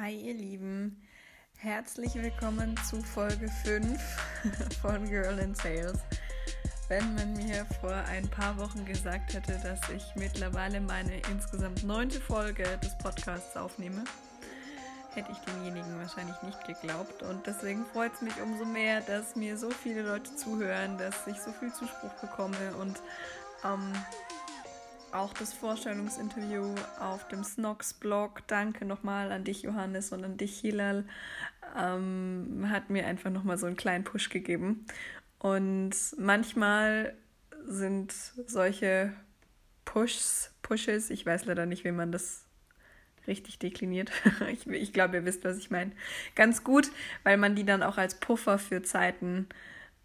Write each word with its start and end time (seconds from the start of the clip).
Hi 0.00 0.14
ihr 0.14 0.34
Lieben, 0.34 1.02
herzlich 1.56 2.14
willkommen 2.14 2.76
zu 2.88 3.02
Folge 3.02 3.48
5 3.64 4.00
von 4.80 5.08
Girl 5.08 5.36
in 5.40 5.56
Sales. 5.56 5.98
Wenn 6.86 7.16
man 7.16 7.32
mir 7.32 7.66
vor 7.80 7.94
ein 8.08 8.28
paar 8.28 8.56
Wochen 8.58 8.84
gesagt 8.84 9.34
hätte, 9.34 9.58
dass 9.58 9.80
ich 9.90 10.04
mittlerweile 10.14 10.80
meine 10.80 11.20
insgesamt 11.32 11.82
neunte 11.82 12.20
Folge 12.20 12.78
des 12.80 12.96
Podcasts 12.98 13.56
aufnehme, 13.56 14.04
hätte 15.14 15.32
ich 15.32 15.38
demjenigen 15.38 15.98
wahrscheinlich 15.98 16.40
nicht 16.42 16.64
geglaubt. 16.64 17.24
Und 17.24 17.44
deswegen 17.48 17.84
freut 17.86 18.14
es 18.14 18.20
mich 18.20 18.40
umso 18.40 18.66
mehr, 18.66 19.00
dass 19.00 19.34
mir 19.34 19.58
so 19.58 19.70
viele 19.70 20.02
Leute 20.02 20.36
zuhören, 20.36 20.96
dass 20.96 21.26
ich 21.26 21.40
so 21.40 21.50
viel 21.50 21.72
Zuspruch 21.72 22.12
bekomme 22.20 22.76
und 22.80 23.02
ähm, 23.64 23.92
auch 25.12 25.32
das 25.32 25.52
Vorstellungsinterview 25.52 26.74
auf 27.00 27.28
dem 27.28 27.44
Snox-Blog. 27.44 28.42
Danke 28.46 28.84
nochmal 28.84 29.32
an 29.32 29.44
dich, 29.44 29.62
Johannes, 29.62 30.12
und 30.12 30.24
an 30.24 30.36
dich, 30.36 30.58
Hilal. 30.58 31.04
Ähm, 31.76 32.66
hat 32.70 32.90
mir 32.90 33.06
einfach 33.06 33.30
nochmal 33.30 33.58
so 33.58 33.66
einen 33.66 33.76
kleinen 33.76 34.04
Push 34.04 34.30
gegeben. 34.30 34.86
Und 35.38 35.94
manchmal 36.16 37.14
sind 37.66 38.12
solche 38.46 39.12
Pushs, 39.84 40.52
Pushes, 40.62 41.10
ich 41.10 41.24
weiß 41.24 41.46
leider 41.46 41.66
nicht, 41.66 41.84
wie 41.84 41.92
man 41.92 42.12
das 42.12 42.44
richtig 43.26 43.58
dekliniert. 43.58 44.10
ich, 44.52 44.66
ich 44.66 44.92
glaube, 44.92 45.16
ihr 45.16 45.24
wisst, 45.24 45.44
was 45.44 45.58
ich 45.58 45.70
meine. 45.70 45.92
Ganz 46.34 46.64
gut, 46.64 46.90
weil 47.22 47.36
man 47.36 47.54
die 47.54 47.64
dann 47.64 47.82
auch 47.82 47.98
als 47.98 48.14
Puffer 48.16 48.58
für 48.58 48.82
Zeiten 48.82 49.48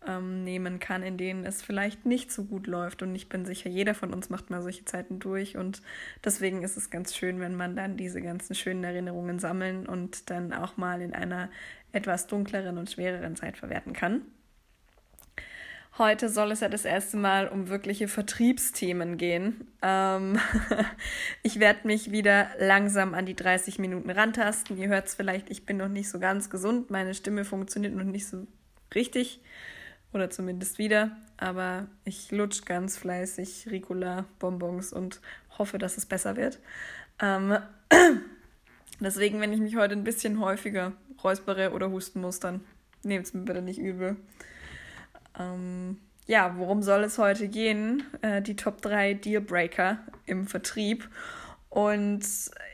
ähm, 0.07 0.43
nehmen 0.43 0.79
kann, 0.79 1.03
in 1.03 1.17
denen 1.17 1.45
es 1.45 1.61
vielleicht 1.61 2.05
nicht 2.05 2.31
so 2.31 2.43
gut 2.43 2.67
läuft. 2.67 3.01
Und 3.01 3.15
ich 3.15 3.29
bin 3.29 3.45
sicher, 3.45 3.69
jeder 3.69 3.93
von 3.95 4.13
uns 4.13 4.29
macht 4.29 4.49
mal 4.49 4.61
solche 4.61 4.85
Zeiten 4.85 5.19
durch. 5.19 5.57
Und 5.57 5.81
deswegen 6.23 6.63
ist 6.63 6.77
es 6.77 6.89
ganz 6.89 7.15
schön, 7.15 7.39
wenn 7.39 7.55
man 7.55 7.75
dann 7.75 7.97
diese 7.97 8.21
ganzen 8.21 8.55
schönen 8.55 8.83
Erinnerungen 8.83 9.39
sammeln 9.39 9.85
und 9.87 10.29
dann 10.29 10.53
auch 10.53 10.77
mal 10.77 11.01
in 11.01 11.13
einer 11.13 11.49
etwas 11.91 12.27
dunkleren 12.27 12.77
und 12.77 12.89
schwereren 12.89 13.35
Zeit 13.35 13.57
verwerten 13.57 13.93
kann. 13.93 14.21
Heute 15.99 16.29
soll 16.29 16.51
es 16.51 16.61
ja 16.61 16.69
das 16.69 16.85
erste 16.85 17.17
Mal 17.17 17.47
um 17.47 17.69
wirkliche 17.69 18.07
Vertriebsthemen 18.07 19.17
gehen. 19.17 19.67
Ähm 19.83 20.39
ich 21.43 21.59
werde 21.59 21.85
mich 21.85 22.11
wieder 22.11 22.47
langsam 22.57 23.13
an 23.13 23.27
die 23.27 23.35
30 23.35 23.77
Minuten 23.77 24.09
rantasten. 24.09 24.75
Ihr 24.79 24.87
hört 24.87 25.05
es 25.05 25.13
vielleicht, 25.13 25.51
ich 25.51 25.67
bin 25.67 25.77
noch 25.77 25.89
nicht 25.89 26.09
so 26.09 26.17
ganz 26.17 26.49
gesund. 26.49 26.89
Meine 26.89 27.13
Stimme 27.13 27.45
funktioniert 27.45 27.93
noch 27.93 28.05
nicht 28.05 28.25
so 28.25 28.47
richtig. 28.95 29.39
Oder 30.13 30.29
zumindest 30.29 30.77
wieder. 30.77 31.11
Aber 31.37 31.87
ich 32.05 32.31
lutsch 32.31 32.65
ganz 32.65 32.97
fleißig 32.97 33.67
Ricola, 33.69 34.25
Bonbons 34.39 34.93
und 34.93 35.19
hoffe, 35.57 35.77
dass 35.77 35.97
es 35.97 36.05
besser 36.05 36.35
wird. 36.35 36.59
Ähm, 37.19 37.57
deswegen, 38.99 39.41
wenn 39.41 39.53
ich 39.53 39.59
mich 39.59 39.75
heute 39.75 39.95
ein 39.95 40.03
bisschen 40.03 40.39
häufiger 40.39 40.93
räuspere 41.23 41.71
oder 41.71 41.89
husten 41.89 42.21
muss, 42.21 42.39
dann 42.39 42.61
nehmt 43.03 43.25
es 43.25 43.33
mir 43.33 43.41
bitte 43.41 43.61
nicht 43.61 43.79
übel. 43.79 44.17
Ähm, 45.39 45.97
ja, 46.27 46.55
worum 46.57 46.83
soll 46.83 47.03
es 47.03 47.17
heute 47.17 47.47
gehen? 47.47 48.03
Äh, 48.21 48.41
die 48.41 48.55
Top 48.55 48.81
3 48.81 49.15
Dealbreaker 49.15 49.99
im 50.25 50.47
Vertrieb. 50.47 51.09
Und 51.69 52.23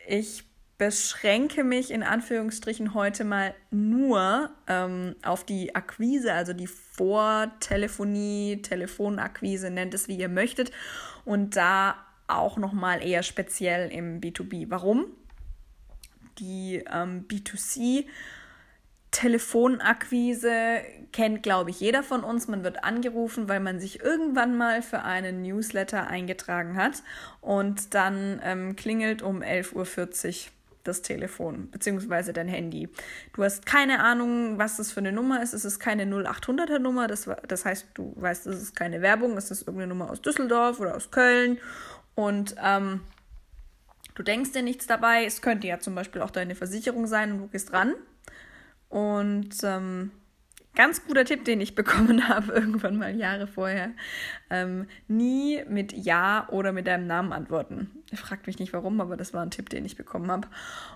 ich 0.08 0.44
beschränke 0.80 1.64
mich 1.66 1.92
in 1.92 2.04
Anführungsstrichen 2.04 2.94
heute 2.94 3.26
mal 3.26 3.54
nur 3.70 4.50
ähm, 4.66 5.16
auf 5.24 5.44
die 5.44 5.76
Akquise, 5.76 6.34
also 6.34 6.54
die 6.54 6.68
Vortelefonie, 6.68 8.62
Telefonakquise, 8.62 9.70
nennt 9.70 9.94
es 9.94 10.08
wie 10.08 10.16
ihr 10.16 10.30
möchtet. 10.30 10.72
Und 11.26 11.58
da 11.58 11.96
auch 12.28 12.58
nochmal 12.58 13.06
eher 13.06 13.24
speziell 13.24 13.92
im 13.92 14.22
B2B. 14.22 14.68
Warum? 14.70 15.06
Die 16.40 16.82
ähm, 16.90 17.26
B2C 17.28 18.06
Telefonakquise 19.12 20.82
kennt, 21.12 21.44
glaube 21.44 21.72
ich, 21.72 21.82
jeder 21.82 22.04
von 22.04 22.24
uns. 22.24 22.48
Man 22.48 22.64
wird 22.64 22.86
angerufen, 22.86 23.50
weil 23.50 23.60
man 23.60 23.82
sich 23.82 24.00
irgendwann 24.00 24.56
mal 24.56 24.82
für 24.82 25.02
einen 25.02 25.42
Newsletter 25.42 26.08
eingetragen 26.08 26.78
hat 26.78 27.04
und 27.42 27.94
dann 27.95 28.39
ähm, 28.45 28.78
klingelt 28.78 29.22
um 29.22 29.42
11.40 29.42 29.76
Uhr 29.76 30.52
das 30.84 31.02
Telefon 31.02 31.67
bzw. 31.67 32.34
dein 32.34 32.48
Handy. 32.48 32.90
Du 33.34 33.44
hast 33.44 33.66
keine 33.66 34.02
Ahnung, 34.02 34.58
was 34.58 34.78
das 34.78 34.92
für 34.92 35.00
eine 35.00 35.12
Nummer 35.12 35.42
ist. 35.42 35.54
Es 35.54 35.66
ist 35.66 35.80
keine 35.80 36.06
0800er 36.06 36.80
Nummer. 36.80 37.08
Das, 37.08 37.30
das 37.48 37.66
heißt, 37.66 37.88
du 37.94 38.14
weißt, 38.17 38.48
es 38.48 38.62
ist 38.62 38.76
keine 38.76 39.02
Werbung. 39.02 39.38
Es 39.38 39.52
ist 39.52 39.62
irgendeine 39.62 39.88
Nummer 39.88 40.10
aus 40.10 40.22
Düsseldorf 40.22 40.80
oder 40.80 40.95
aus 40.95 41.12
Köln. 41.12 41.60
Und 42.16 42.56
ähm, 42.64 43.02
du 44.16 44.23
denkst 44.23 44.52
dir 44.52 44.64
nichts 44.64 44.88
dabei. 44.88 45.26
Es 45.26 45.42
könnte 45.42 45.68
ja 45.68 45.80
zum 45.80 45.95
Beispiel 45.95 46.22
auch 46.22 46.32
deine 46.32 46.56
Versicherung 46.56 47.08
sein 47.08 47.34
und 47.34 47.39
du 47.39 47.48
gehst 47.48 47.73
ran. 47.73 47.95
Und 48.89 49.56
ähm, 49.64 50.12
ganz 50.76 51.06
guter 51.06 51.26
Tipp, 51.26 51.46
den 51.46 51.62
ich 51.62 51.76
bekommen 51.76 52.28
habe, 52.30 52.54
irgendwann 52.54 52.98
mal 52.98 53.16
Jahre 53.16 53.48
vorher. 53.48 53.92
Ähm, 54.50 54.88
nie 55.08 55.64
mit 55.68 55.94
Ja 55.94 56.48
oder 56.50 56.72
mit 56.72 56.88
deinem 56.88 57.08
Namen 57.08 57.34
antworten. 57.34 57.92
Fragt 58.14 58.48
mich 58.48 58.60
nicht 58.60 58.74
warum, 58.74 59.02
aber 59.02 59.18
das 59.18 59.34
war 59.34 59.44
ein 59.44 59.52
Tipp, 59.52 59.70
den 59.70 59.86
ich 59.86 59.96
bekommen 59.96 60.32
habe. 60.32 60.48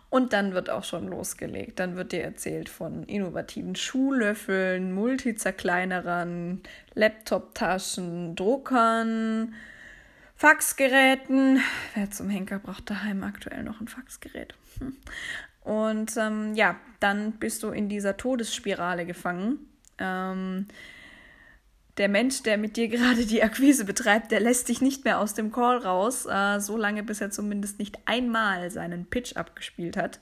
Und 0.10 0.34
dann 0.34 0.54
wird 0.54 0.70
auch 0.70 0.84
schon 0.84 1.08
losgelegt. 1.08 1.80
Dann 1.80 1.96
wird 1.96 2.12
dir 2.12 2.24
erzählt 2.24 2.70
von 2.70 3.04
innovativen 3.04 3.76
Schuhlöffeln, 3.76 4.94
Multizerkleinerern, 4.94 6.62
Laptoptaschen, 6.94 8.36
Druckern, 8.36 9.56
Faxgeräten. 10.36 11.62
Wer 11.96 12.12
zum 12.12 12.30
Henker 12.30 12.60
braucht 12.60 12.90
daheim 12.90 13.24
aktuell 13.24 13.64
noch 13.64 13.82
ein 13.82 13.88
Faxgerät? 13.88 14.54
Hm. 14.80 14.96
Und 15.64 16.18
ähm, 16.18 16.54
ja, 16.56 16.76
dann 17.00 17.34
bist 17.34 17.64
du 17.64 17.70
in 17.70 17.90
dieser 17.90 18.18
Todesspirale 18.18 19.06
gefangen. 19.06 19.60
Ähm, 19.98 20.68
der 21.98 22.10
Mensch, 22.10 22.44
der 22.44 22.58
mit 22.58 22.76
dir 22.76 22.88
gerade 22.90 23.26
die 23.26 23.44
Akquise 23.44 23.86
betreibt, 23.86 24.32
der 24.32 24.40
lässt 24.40 24.70
dich 24.70 24.82
nicht 24.82 25.06
mehr 25.06 25.20
aus 25.20 25.34
dem 25.34 25.52
Call 25.52 25.78
raus, 25.78 26.26
äh, 26.26 26.60
so 26.60 26.78
lange 26.78 27.04
bis 27.04 27.22
er 27.22 27.32
zumindest 27.32 27.80
nicht 27.80 28.00
einmal 28.06 28.72
seinen 28.72 29.06
Pitch 29.06 29.36
abgespielt 29.36 29.98
hat. 29.98 30.20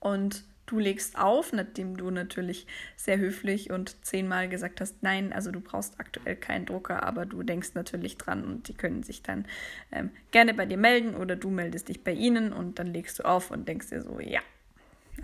Und 0.00 0.44
du 0.68 0.78
legst 0.78 1.18
auf, 1.18 1.52
nachdem 1.52 1.96
du 1.96 2.10
natürlich 2.10 2.66
sehr 2.96 3.18
höflich 3.18 3.70
und 3.70 4.04
zehnmal 4.04 4.48
gesagt 4.48 4.80
hast, 4.80 5.02
nein, 5.02 5.32
also 5.32 5.50
du 5.50 5.60
brauchst 5.60 5.98
aktuell 5.98 6.36
keinen 6.36 6.66
Drucker, 6.66 7.02
aber 7.02 7.26
du 7.26 7.42
denkst 7.42 7.70
natürlich 7.74 8.16
dran 8.18 8.44
und 8.44 8.68
die 8.68 8.74
können 8.74 9.02
sich 9.02 9.22
dann 9.22 9.46
ähm, 9.90 10.10
gerne 10.30 10.54
bei 10.54 10.66
dir 10.66 10.76
melden 10.76 11.16
oder 11.16 11.36
du 11.36 11.50
meldest 11.50 11.88
dich 11.88 12.04
bei 12.04 12.12
ihnen 12.12 12.52
und 12.52 12.78
dann 12.78 12.88
legst 12.88 13.18
du 13.18 13.24
auf 13.24 13.50
und 13.50 13.66
denkst 13.66 13.88
dir 13.88 14.02
so, 14.02 14.20
ja, 14.20 14.40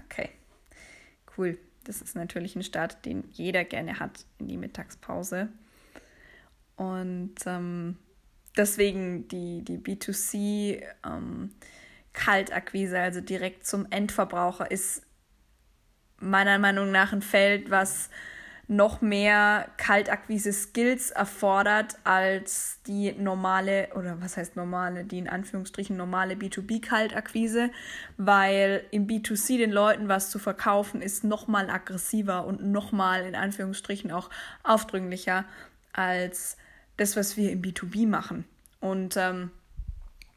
okay, 0.05 0.31
cool. 1.37 1.59
Das 1.85 2.01
ist 2.01 2.17
natürlich 2.17 2.57
ein 2.57 2.63
Start, 2.63 3.05
den 3.05 3.25
jeder 3.33 3.63
gerne 3.65 4.01
hat 4.01 4.25
in 4.39 4.49
die 4.49 4.57
Mittagspause. 4.57 5.51
Und 6.77 7.35
ähm, 7.45 7.99
deswegen 8.57 9.29
die, 9.29 9.63
die 9.63 9.77
B2C 9.77 10.83
ähm, 11.07 11.51
Kaltakquise, 12.15 12.99
also 12.99 13.21
direkt 13.21 13.67
zum 13.67 13.87
Endverbraucher, 13.91 14.71
ist 14.71 15.03
meiner 16.21 16.59
Meinung 16.59 16.91
nach 16.91 17.13
ein 17.13 17.23
Feld, 17.23 17.71
was 17.71 18.11
noch 18.67 19.03
mehr 19.03 19.69
Kaltakquise-Skills 19.77 21.11
erfordert 21.11 21.97
als 22.05 22.81
die 22.87 23.13
normale, 23.13 23.89
oder 23.95 24.21
was 24.23 24.37
heißt 24.37 24.57
normale, 24.57 25.05
die 25.05 25.19
in 25.19 25.29
Anführungsstrichen 25.29 25.97
normale 25.97 26.35
B2B-Kaltakquise, 26.35 27.71
weil 28.17 28.85
im 28.91 29.07
B2C 29.07 29.59
den 29.59 29.71
Leuten 29.71 30.09
was 30.09 30.31
zu 30.31 30.39
verkaufen 30.39 31.03
ist 31.03 31.25
nochmal 31.25 31.69
aggressiver 31.69 32.47
und 32.47 32.65
nochmal 32.65 33.27
in 33.27 33.35
Anführungsstrichen 33.35 34.11
auch 34.11 34.31
aufdringlicher 34.63 35.45
als 35.93 36.57
das, 36.97 37.17
was 37.17 37.37
wir 37.37 37.53
im 37.53 37.61
B2B 37.61 38.07
machen. 38.09 38.45
Und 38.81 39.17
ähm, 39.17 39.51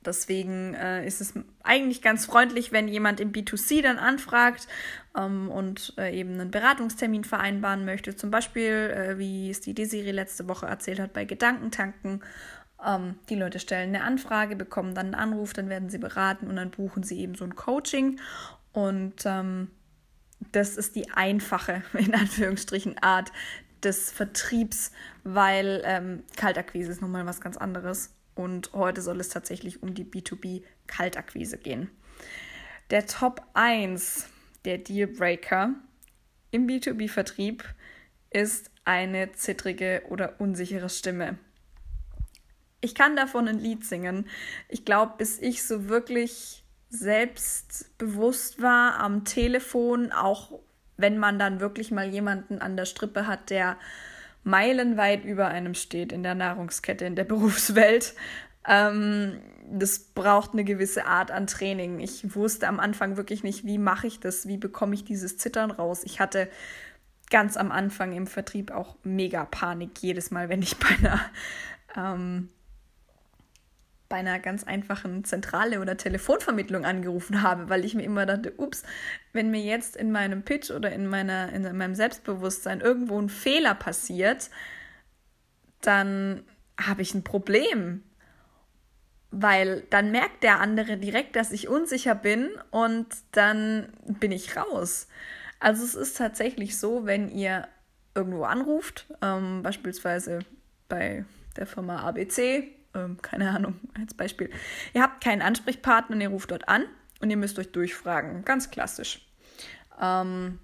Deswegen 0.07 0.73
äh, 0.73 1.05
ist 1.05 1.19
es 1.19 1.33
eigentlich 1.63 2.01
ganz 2.01 2.25
freundlich, 2.25 2.71
wenn 2.71 2.87
jemand 2.87 3.19
im 3.19 3.33
B2C 3.33 3.81
dann 3.83 3.99
anfragt 3.99 4.67
ähm, 5.15 5.51
und 5.51 5.93
äh, 5.97 6.17
eben 6.17 6.33
einen 6.33 6.49
Beratungstermin 6.49 7.25
vereinbaren 7.25 7.83
möchte. 7.83 8.15
Zum 8.15 8.31
Beispiel, 8.31 8.71
äh, 8.71 9.17
wie 9.19 9.49
es 9.49 9.61
die 9.61 9.73
Desiree 9.73 10.11
letzte 10.11 10.47
Woche 10.47 10.65
erzählt 10.65 10.99
hat, 10.99 11.13
bei 11.13 11.25
Gedankentanken. 11.25 12.23
Ähm, 12.85 13.15
die 13.29 13.35
Leute 13.35 13.59
stellen 13.59 13.93
eine 13.93 14.03
Anfrage, 14.03 14.55
bekommen 14.55 14.95
dann 14.95 15.07
einen 15.07 15.15
Anruf, 15.15 15.53
dann 15.53 15.69
werden 15.69 15.89
sie 15.89 15.97
beraten 15.97 16.47
und 16.47 16.55
dann 16.55 16.71
buchen 16.71 17.03
sie 17.03 17.19
eben 17.19 17.35
so 17.35 17.43
ein 17.43 17.55
Coaching. 17.55 18.19
Und 18.71 19.25
ähm, 19.25 19.69
das 20.51 20.77
ist 20.77 20.95
die 20.95 21.11
einfache, 21.11 21.83
in 21.93 22.15
Anführungsstrichen, 22.15 22.97
Art 22.99 23.31
des 23.83 24.11
Vertriebs, 24.11 24.91
weil 25.23 25.81
ähm, 25.85 26.23
Kaltakquise 26.35 26.91
ist 26.91 27.01
nochmal 27.01 27.25
was 27.25 27.41
ganz 27.41 27.57
anderes. 27.57 28.16
Und 28.37 28.71
heute 28.73 29.01
soll 29.01 29.19
es 29.19 29.29
tatsächlich 29.29 29.81
um 29.81 29.95
die 29.95 30.05
B2B-Kaltakquise 30.05 31.57
gehen. 31.57 31.89
Der 32.91 33.07
Top 33.07 33.41
1 33.55 34.29
der 34.63 34.77
Dealbreaker 34.77 35.73
im 36.51 36.67
B2B-Vertrieb 36.67 37.63
ist 38.29 38.69
eine 38.85 39.31
zittrige 39.33 40.03
oder 40.09 40.39
unsichere 40.39 40.89
Stimme. 40.89 41.39
Ich 42.79 42.93
kann 42.93 43.15
davon 43.15 43.47
ein 43.47 43.57
Lied 43.57 43.83
singen. 43.83 44.29
Ich 44.69 44.85
glaube, 44.85 45.15
bis 45.17 45.39
ich 45.39 45.63
so 45.63 45.89
wirklich 45.89 46.63
selbstbewusst 46.89 48.61
war 48.61 48.99
am 48.99 49.25
Telefon, 49.25 50.11
auch 50.11 50.59
wenn 50.95 51.17
man 51.17 51.39
dann 51.39 51.59
wirklich 51.59 51.89
mal 51.91 52.07
jemanden 52.07 52.59
an 52.59 52.77
der 52.77 52.85
Strippe 52.85 53.25
hat, 53.25 53.49
der 53.49 53.77
meilenweit 54.47 55.25
über 55.25 55.47
einem 55.47 55.73
steht 55.73 56.11
in 56.11 56.23
der 56.23 56.33
Nahrungskette, 56.33 57.05
in 57.05 57.15
der 57.15 57.25
Berufswelt. 57.25 58.15
Ähm, 58.67 59.39
das 59.69 59.99
braucht 59.99 60.53
eine 60.53 60.63
gewisse 60.63 61.05
Art 61.05 61.29
an 61.29 61.45
Training. 61.47 61.99
Ich 61.99 62.35
wusste 62.35 62.67
am 62.67 62.79
Anfang 62.79 63.17
wirklich 63.17 63.43
nicht, 63.43 63.65
wie 63.65 63.77
mache 63.77 64.07
ich 64.07 64.19
das, 64.19 64.47
wie 64.47 64.57
bekomme 64.57 64.95
ich 64.95 65.03
dieses 65.03 65.37
Zittern 65.37 65.71
raus. 65.71 66.03
Ich 66.05 66.21
hatte 66.21 66.49
ganz 67.29 67.57
am 67.57 67.71
Anfang 67.71 68.13
im 68.13 68.27
Vertrieb 68.27 68.71
auch 68.71 68.95
mega 69.03 69.43
Panik 69.43 69.99
jedes 69.99 70.31
Mal, 70.31 70.47
wenn 70.47 70.61
ich 70.61 70.77
bei 70.79 70.87
einer 70.97 71.19
ähm, 71.95 72.49
bei 74.09 74.17
einer 74.17 74.39
ganz 74.39 74.63
einfachen 74.63 75.23
Zentrale 75.23 75.81
oder 75.81 75.97
Telefonvermittlung 75.97 76.85
angerufen 76.85 77.41
habe, 77.41 77.69
weil 77.69 77.85
ich 77.85 77.93
mir 77.93 78.03
immer 78.03 78.25
dachte, 78.25 78.53
ups, 78.57 78.83
wenn 79.33 79.51
mir 79.51 79.61
jetzt 79.61 79.95
in 79.95 80.11
meinem 80.11 80.43
Pitch 80.43 80.71
oder 80.71 80.91
in, 80.91 81.07
meiner, 81.07 81.51
in 81.51 81.63
meinem 81.75 81.95
Selbstbewusstsein 81.95 82.81
irgendwo 82.81 83.19
ein 83.19 83.29
Fehler 83.29 83.75
passiert, 83.75 84.49
dann 85.81 86.43
habe 86.79 87.01
ich 87.01 87.13
ein 87.13 87.23
Problem. 87.23 88.03
Weil 89.29 89.81
dann 89.89 90.11
merkt 90.11 90.43
der 90.43 90.61
andere 90.61 90.97
direkt, 90.97 91.35
dass 91.35 91.51
ich 91.51 91.67
unsicher 91.67 92.15
bin 92.15 92.49
und 92.71 93.07
dann 93.33 93.89
bin 94.05 94.31
ich 94.31 94.55
raus. 94.55 95.07
Also 95.59 95.83
es 95.83 95.95
ist 95.95 96.17
tatsächlich 96.17 96.77
so, 96.77 97.05
wenn 97.05 97.29
ihr 97.29 97.67
irgendwo 98.15 98.43
anruft, 98.43 99.05
ähm, 99.21 99.63
beispielsweise 99.63 100.39
bei 100.87 101.25
der 101.57 101.67
Firma 101.67 102.03
ABC 102.03 102.71
ähm, 102.97 103.21
keine 103.21 103.51
Ahnung, 103.51 103.79
als 103.99 104.13
Beispiel. 104.13 104.49
Ihr 104.93 105.01
habt 105.01 105.23
keinen 105.23 105.41
Ansprechpartner 105.41 106.15
und 106.15 106.21
ihr 106.21 106.29
ruft 106.29 106.51
dort 106.51 106.67
an 106.67 106.85
und 107.21 107.29
ihr 107.29 107.37
müsst 107.37 107.59
euch 107.59 107.71
durchfragen. 107.71 108.43
Ganz 108.43 108.71
klassisch. 108.71 109.27
Ähm, 110.01 110.59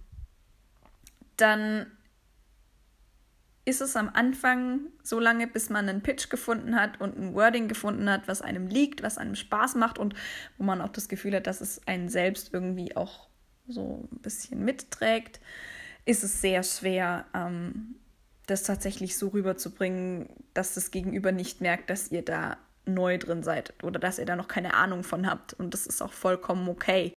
dann 1.38 1.88
ist 3.66 3.82
es 3.82 3.96
am 3.96 4.10
Anfang 4.14 4.82
so 5.04 5.20
lange, 5.20 5.48
bis 5.48 5.70
man 5.70 5.88
einen 5.88 6.02
Pitch 6.02 6.30
gefunden 6.30 6.76
hat 6.76 7.00
und 7.00 7.18
ein 7.18 7.34
Wording 7.34 7.68
gefunden 7.68 8.10
hat, 8.10 8.28
was 8.28 8.42
einem 8.42 8.68
liegt, 8.68 9.04
was 9.04 9.18
einem 9.18 9.36
Spaß 9.36 9.76
macht 9.76 9.98
und 9.98 10.16
wo 10.58 10.64
man 10.64 10.82
auch 10.82 10.90
das 10.90 11.08
Gefühl 11.08 11.36
hat, 11.36 11.48
dass 11.48 11.62
es 11.62 11.86
einen 11.88 12.10
selbst 12.10 12.54
irgendwie 12.54 12.98
auch 12.98 13.30
so 13.68 14.10
ein 14.12 14.20
bisschen 14.20 14.66
mitträgt, 14.66 15.40
ist 16.06 16.24
es 16.24 16.42
sehr 16.42 16.64
schwer, 16.64 17.26
ähm, 17.34 17.96
das 18.46 18.64
tatsächlich 18.64 19.18
so 19.18 19.30
rüberzubringen, 19.30 20.30
dass 20.54 20.74
das 20.74 20.92
Gegenüber 20.92 21.32
nicht 21.32 21.62
merkt, 21.62 21.90
dass 21.90 22.12
ihr 22.12 22.24
da 22.24 22.58
neu 22.86 23.18
drin 23.18 23.44
seid 23.44 23.74
oder 23.84 24.00
dass 24.00 24.20
ihr 24.20 24.26
da 24.26 24.36
noch 24.36 24.48
keine 24.48 24.74
Ahnung 24.74 25.04
von 25.04 25.30
habt. 25.30 25.54
Und 25.54 25.74
das 25.74 25.88
ist 25.88 26.02
auch 26.02 26.12
vollkommen 26.12 26.68
okay. 26.68 27.14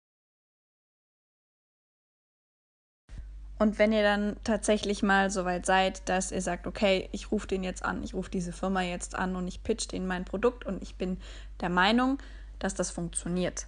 Und 3.58 3.80
wenn 3.80 3.94
ihr 3.94 4.04
dann 4.04 4.36
tatsächlich 4.44 5.02
mal 5.02 5.32
so 5.32 5.46
weit 5.46 5.66
seid, 5.66 6.08
dass 6.10 6.32
ihr 6.32 6.42
sagt, 6.42 6.68
okay, 6.68 7.08
ich 7.14 7.32
rufe 7.32 7.48
den 7.48 7.64
jetzt 7.64 7.86
an, 7.86 8.04
ich 8.04 8.14
rufe 8.14 8.30
diese 8.30 8.52
Firma 8.52 8.82
jetzt 8.82 9.16
an 9.16 9.36
und 9.36 9.48
ich 9.48 9.64
pitch 9.64 9.92
denen 9.92 10.08
mein 10.08 10.26
Produkt 10.26 10.66
und 10.66 10.84
ich 10.84 10.96
bin 10.96 11.18
der 11.62 11.70
Meinung, 11.70 12.20
dass 12.60 12.74
das 12.74 12.92
funktioniert. 12.92 13.66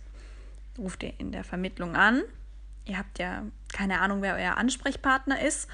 Ruft 0.77 1.03
ihr 1.03 1.13
in 1.19 1.31
der 1.31 1.45
Vermittlung 1.45 1.95
an. 1.95 2.21
Ihr 2.85 2.97
habt 2.97 3.17
ja 3.17 3.43
keine 3.73 4.01
Ahnung, 4.01 4.21
wer 4.21 4.35
euer 4.35 4.57
Ansprechpartner 4.57 5.41
ist. 5.41 5.69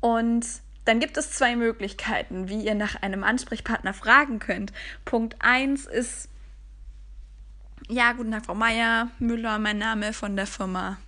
Und 0.00 0.44
dann 0.84 1.00
gibt 1.00 1.16
es 1.16 1.30
zwei 1.30 1.56
Möglichkeiten, 1.56 2.48
wie 2.48 2.64
ihr 2.64 2.74
nach 2.74 2.96
einem 2.96 3.24
Ansprechpartner 3.24 3.94
fragen 3.94 4.38
könnt. 4.38 4.72
Punkt 5.04 5.36
1 5.40 5.86
ist, 5.86 6.28
ja, 7.88 8.12
guten 8.12 8.32
Tag, 8.32 8.46
Frau 8.46 8.54
Meier, 8.54 9.10
Müller, 9.18 9.58
mein 9.58 9.78
Name 9.78 10.12
von 10.12 10.36
der 10.36 10.46
Firma 10.46 10.98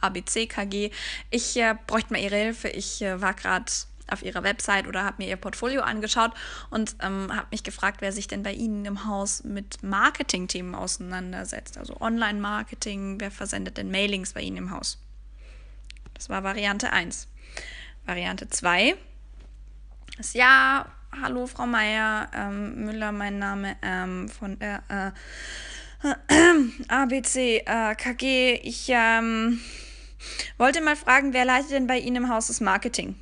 ABC 0.00 0.46
KG. 0.46 0.90
Ich 1.30 1.56
äh, 1.56 1.74
bräuchte 1.86 2.12
mal 2.12 2.20
Ihre 2.22 2.36
Hilfe. 2.36 2.68
Ich 2.68 3.02
äh, 3.02 3.20
war 3.20 3.34
gerade 3.34 3.70
auf 4.10 4.22
Ihrer 4.22 4.42
Website 4.42 4.86
oder 4.86 5.04
habe 5.04 5.22
mir 5.22 5.28
Ihr 5.28 5.36
Portfolio 5.36 5.82
angeschaut 5.82 6.32
und 6.70 6.96
ähm, 7.02 7.34
habe 7.34 7.48
mich 7.50 7.62
gefragt, 7.62 8.00
wer 8.00 8.12
sich 8.12 8.26
denn 8.26 8.42
bei 8.42 8.52
Ihnen 8.52 8.84
im 8.84 9.04
Haus 9.06 9.44
mit 9.44 9.82
Marketing-Themen 9.82 10.74
auseinandersetzt. 10.74 11.76
Also 11.78 12.00
Online-Marketing, 12.00 13.20
wer 13.20 13.30
versendet 13.30 13.76
denn 13.76 13.90
Mailings 13.90 14.32
bei 14.32 14.40
Ihnen 14.40 14.56
im 14.56 14.70
Haus? 14.70 14.98
Das 16.14 16.28
war 16.28 16.42
Variante 16.42 16.92
1. 16.92 17.28
Variante 18.08 18.48
2 18.48 18.96
ist 20.18 20.34
ja, 20.34 20.86
hallo 21.22 21.46
Frau 21.46 21.66
Meier, 21.66 22.30
ähm, 22.34 22.86
Müller, 22.86 23.12
mein 23.12 23.38
Name 23.38 23.76
ähm, 23.82 24.30
von 24.30 24.58
der 24.58 24.82
äh, 24.88 26.08
ABC 26.88 27.58
äh, 27.66 27.94
KG. 27.96 28.60
Ich 28.62 28.86
ähm, 28.88 29.60
wollte 30.56 30.80
mal 30.80 30.96
fragen, 30.96 31.34
wer 31.34 31.44
leitet 31.44 31.72
denn 31.72 31.86
bei 31.86 31.98
Ihnen 31.98 32.24
im 32.24 32.28
Haus 32.30 32.46
das 32.46 32.62
Marketing? 32.62 33.14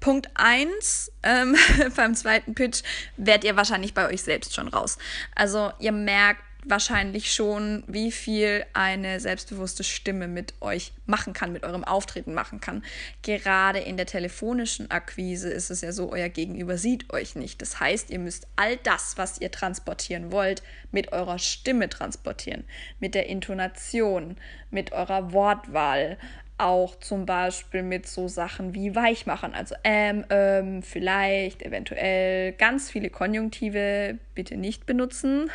Punkt 0.00 0.30
1, 0.32 1.12
ähm, 1.22 1.54
beim 1.96 2.14
zweiten 2.14 2.54
Pitch, 2.54 2.82
werdet 3.18 3.44
ihr 3.44 3.56
wahrscheinlich 3.56 3.92
bei 3.92 4.08
euch 4.08 4.22
selbst 4.22 4.54
schon 4.54 4.68
raus. 4.68 4.96
Also 5.34 5.70
ihr 5.80 5.92
merkt, 5.92 6.40
wahrscheinlich 6.64 7.32
schon, 7.32 7.84
wie 7.86 8.12
viel 8.12 8.64
eine 8.72 9.20
selbstbewusste 9.20 9.84
Stimme 9.84 10.28
mit 10.28 10.54
euch 10.60 10.92
machen 11.06 11.32
kann, 11.32 11.52
mit 11.52 11.64
eurem 11.64 11.84
Auftreten 11.84 12.34
machen 12.34 12.60
kann. 12.60 12.84
Gerade 13.22 13.78
in 13.78 13.96
der 13.96 14.06
telefonischen 14.06 14.90
Akquise 14.90 15.50
ist 15.50 15.70
es 15.70 15.80
ja 15.80 15.92
so, 15.92 16.12
euer 16.12 16.28
Gegenüber 16.28 16.78
sieht 16.78 17.12
euch 17.12 17.34
nicht. 17.34 17.62
Das 17.62 17.80
heißt, 17.80 18.10
ihr 18.10 18.18
müsst 18.18 18.46
all 18.56 18.76
das, 18.76 19.16
was 19.16 19.40
ihr 19.40 19.50
transportieren 19.50 20.32
wollt, 20.32 20.62
mit 20.90 21.12
eurer 21.12 21.38
Stimme 21.38 21.88
transportieren, 21.88 22.64
mit 22.98 23.14
der 23.14 23.26
Intonation, 23.26 24.36
mit 24.70 24.92
eurer 24.92 25.32
Wortwahl, 25.32 26.18
auch 26.62 26.96
zum 26.96 27.26
Beispiel 27.26 27.82
mit 27.82 28.06
so 28.06 28.28
Sachen 28.28 28.74
wie 28.74 28.94
Weichmachen, 28.94 29.54
also 29.54 29.74
ähm, 29.84 30.24
ähm, 30.30 30.82
vielleicht, 30.82 31.62
eventuell, 31.62 32.52
ganz 32.52 32.90
viele 32.90 33.10
Konjunktive 33.10 34.18
bitte 34.34 34.56
nicht 34.56 34.86
benutzen. 34.86 35.50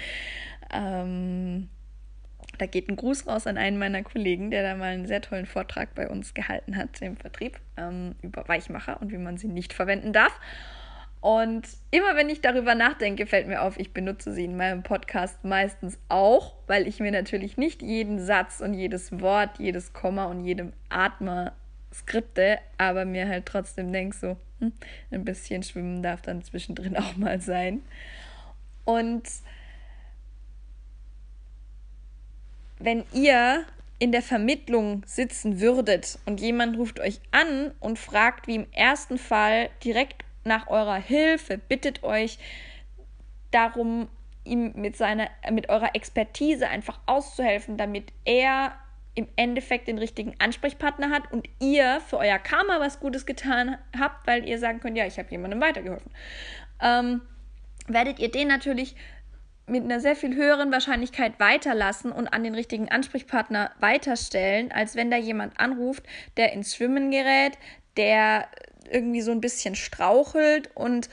ähm, 0.72 1.68
da 2.58 2.66
geht 2.66 2.88
ein 2.88 2.96
Gruß 2.96 3.26
raus 3.26 3.46
an 3.46 3.56
einen 3.56 3.78
meiner 3.78 4.02
Kollegen, 4.02 4.50
der 4.50 4.62
da 4.62 4.74
mal 4.74 4.92
einen 4.92 5.06
sehr 5.06 5.22
tollen 5.22 5.46
Vortrag 5.46 5.94
bei 5.94 6.08
uns 6.08 6.34
gehalten 6.34 6.76
hat 6.76 7.00
im 7.00 7.16
Vertrieb 7.16 7.58
ähm, 7.76 8.16
über 8.22 8.46
Weichmacher 8.48 9.00
und 9.00 9.12
wie 9.12 9.18
man 9.18 9.38
sie 9.38 9.48
nicht 9.48 9.72
verwenden 9.72 10.12
darf. 10.12 10.38
Und 11.20 11.66
immer 11.90 12.14
wenn 12.14 12.28
ich 12.28 12.40
darüber 12.40 12.74
nachdenke, 12.74 13.26
fällt 13.26 13.48
mir 13.48 13.62
auf, 13.62 13.78
ich 13.78 13.92
benutze 13.92 14.32
sie 14.32 14.44
in 14.44 14.56
meinem 14.56 14.84
Podcast 14.84 15.44
meistens 15.44 15.98
auch, 16.08 16.54
weil 16.68 16.86
ich 16.86 17.00
mir 17.00 17.10
natürlich 17.10 17.56
nicht 17.56 17.82
jeden 17.82 18.20
Satz 18.24 18.60
und 18.60 18.74
jedes 18.74 19.20
Wort, 19.20 19.58
jedes 19.58 19.92
Komma 19.92 20.26
und 20.26 20.44
jedem 20.44 20.72
Atmer 20.90 21.52
skripte, 21.92 22.58
aber 22.76 23.04
mir 23.04 23.28
halt 23.28 23.46
trotzdem 23.46 23.92
denke, 23.92 24.16
so 24.16 24.36
hm, 24.60 24.72
ein 25.10 25.24
bisschen 25.24 25.62
schwimmen 25.64 26.02
darf 26.02 26.22
dann 26.22 26.42
zwischendrin 26.42 26.96
auch 26.96 27.16
mal 27.16 27.40
sein. 27.40 27.82
Und 28.84 29.28
wenn 32.78 33.04
ihr 33.12 33.64
in 33.98 34.12
der 34.12 34.22
Vermittlung 34.22 35.02
sitzen 35.04 35.60
würdet 35.60 36.20
und 36.26 36.40
jemand 36.40 36.78
ruft 36.78 37.00
euch 37.00 37.20
an 37.32 37.72
und 37.80 37.98
fragt, 37.98 38.46
wie 38.46 38.54
im 38.54 38.66
ersten 38.72 39.18
Fall 39.18 39.70
direkt 39.82 40.24
nach 40.44 40.68
eurer 40.68 40.96
Hilfe, 40.96 41.58
bittet 41.58 42.02
euch 42.02 42.38
darum, 43.50 44.08
ihm 44.44 44.72
mit 44.74 44.96
seiner, 44.96 45.28
mit 45.50 45.68
eurer 45.68 45.94
Expertise 45.94 46.68
einfach 46.68 47.00
auszuhelfen, 47.06 47.76
damit 47.76 48.12
er 48.24 48.72
im 49.14 49.28
Endeffekt 49.36 49.88
den 49.88 49.98
richtigen 49.98 50.34
Ansprechpartner 50.38 51.10
hat 51.10 51.32
und 51.32 51.48
ihr 51.60 52.00
für 52.00 52.18
euer 52.18 52.38
Karma 52.38 52.78
was 52.78 53.00
Gutes 53.00 53.26
getan 53.26 53.76
habt, 53.98 54.26
weil 54.26 54.48
ihr 54.48 54.58
sagen 54.58 54.80
könnt, 54.80 54.96
ja, 54.96 55.06
ich 55.06 55.18
habe 55.18 55.30
jemandem 55.30 55.60
weitergeholfen. 55.60 56.10
Ähm, 56.80 57.22
werdet 57.88 58.20
ihr 58.20 58.30
den 58.30 58.48
natürlich 58.48 58.94
mit 59.66 59.84
einer 59.84 60.00
sehr 60.00 60.16
viel 60.16 60.34
höheren 60.34 60.72
Wahrscheinlichkeit 60.72 61.38
weiterlassen 61.40 62.12
und 62.12 62.28
an 62.28 62.44
den 62.44 62.54
richtigen 62.54 62.88
Ansprechpartner 62.90 63.72
weiterstellen, 63.80 64.72
als 64.72 64.96
wenn 64.96 65.10
da 65.10 65.16
jemand 65.16 65.58
anruft, 65.60 66.04
der 66.36 66.52
ins 66.52 66.74
Schwimmen 66.74 67.10
gerät, 67.10 67.58
der 67.96 68.48
irgendwie 68.90 69.20
so 69.20 69.30
ein 69.30 69.40
bisschen 69.40 69.74
strauchelt 69.74 70.70
und 70.74 71.08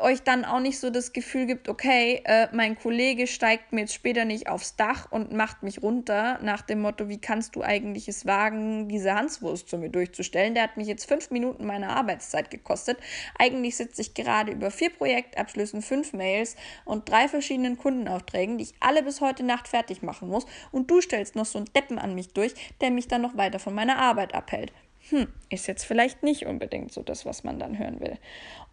euch 0.00 0.22
dann 0.22 0.44
auch 0.44 0.60
nicht 0.60 0.78
so 0.78 0.90
das 0.90 1.12
Gefühl 1.12 1.46
gibt, 1.46 1.68
okay, 1.68 2.22
äh, 2.24 2.48
mein 2.52 2.78
Kollege 2.78 3.26
steigt 3.26 3.72
mir 3.72 3.82
jetzt 3.82 3.94
später 3.94 4.24
nicht 4.24 4.48
aufs 4.48 4.76
Dach 4.76 5.10
und 5.10 5.32
macht 5.32 5.62
mich 5.62 5.82
runter, 5.82 6.38
nach 6.42 6.62
dem 6.62 6.80
Motto, 6.80 7.08
wie 7.08 7.20
kannst 7.20 7.56
du 7.56 7.62
eigentlich 7.62 8.08
es 8.08 8.26
wagen, 8.26 8.88
diese 8.88 9.14
Hanswurst 9.14 9.68
zu 9.68 9.78
mir 9.78 9.90
durchzustellen? 9.90 10.54
Der 10.54 10.64
hat 10.64 10.76
mich 10.76 10.86
jetzt 10.86 11.06
fünf 11.06 11.30
Minuten 11.30 11.66
meiner 11.66 11.90
Arbeitszeit 11.90 12.50
gekostet. 12.50 12.98
Eigentlich 13.38 13.76
sitze 13.76 14.02
ich 14.02 14.14
gerade 14.14 14.52
über 14.52 14.70
vier 14.70 14.90
Projektabschlüssen, 14.90 15.82
fünf 15.82 16.12
Mails 16.12 16.56
und 16.84 17.08
drei 17.08 17.28
verschiedenen 17.28 17.78
Kundenaufträgen, 17.78 18.58
die 18.58 18.64
ich 18.64 18.74
alle 18.80 19.02
bis 19.02 19.20
heute 19.20 19.42
Nacht 19.42 19.68
fertig 19.68 20.02
machen 20.02 20.28
muss. 20.28 20.46
Und 20.70 20.90
du 20.90 21.00
stellst 21.00 21.36
noch 21.36 21.46
so 21.46 21.58
einen 21.58 21.72
Deppen 21.74 21.98
an 21.98 22.14
mich 22.14 22.32
durch, 22.32 22.54
der 22.80 22.90
mich 22.90 23.08
dann 23.08 23.22
noch 23.22 23.36
weiter 23.36 23.58
von 23.58 23.74
meiner 23.74 23.98
Arbeit 23.98 24.34
abhält 24.34 24.72
hm, 25.12 25.28
ist 25.48 25.68
jetzt 25.68 25.84
vielleicht 25.84 26.22
nicht 26.22 26.46
unbedingt 26.46 26.92
so 26.92 27.02
das, 27.02 27.24
was 27.24 27.44
man 27.44 27.58
dann 27.58 27.78
hören 27.78 28.00
will. 28.00 28.18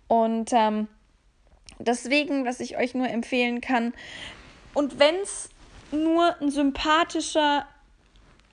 Und 0.08 0.52
ähm, 0.54 0.88
Deswegen, 1.80 2.46
was 2.46 2.60
ich 2.60 2.78
euch 2.78 2.94
nur 2.94 3.08
empfehlen 3.08 3.62
kann, 3.62 3.94
und 4.74 5.00
wenn 5.00 5.16
es 5.16 5.50
nur 5.92 6.40
ein 6.42 6.52
sympathischer 6.52 7.66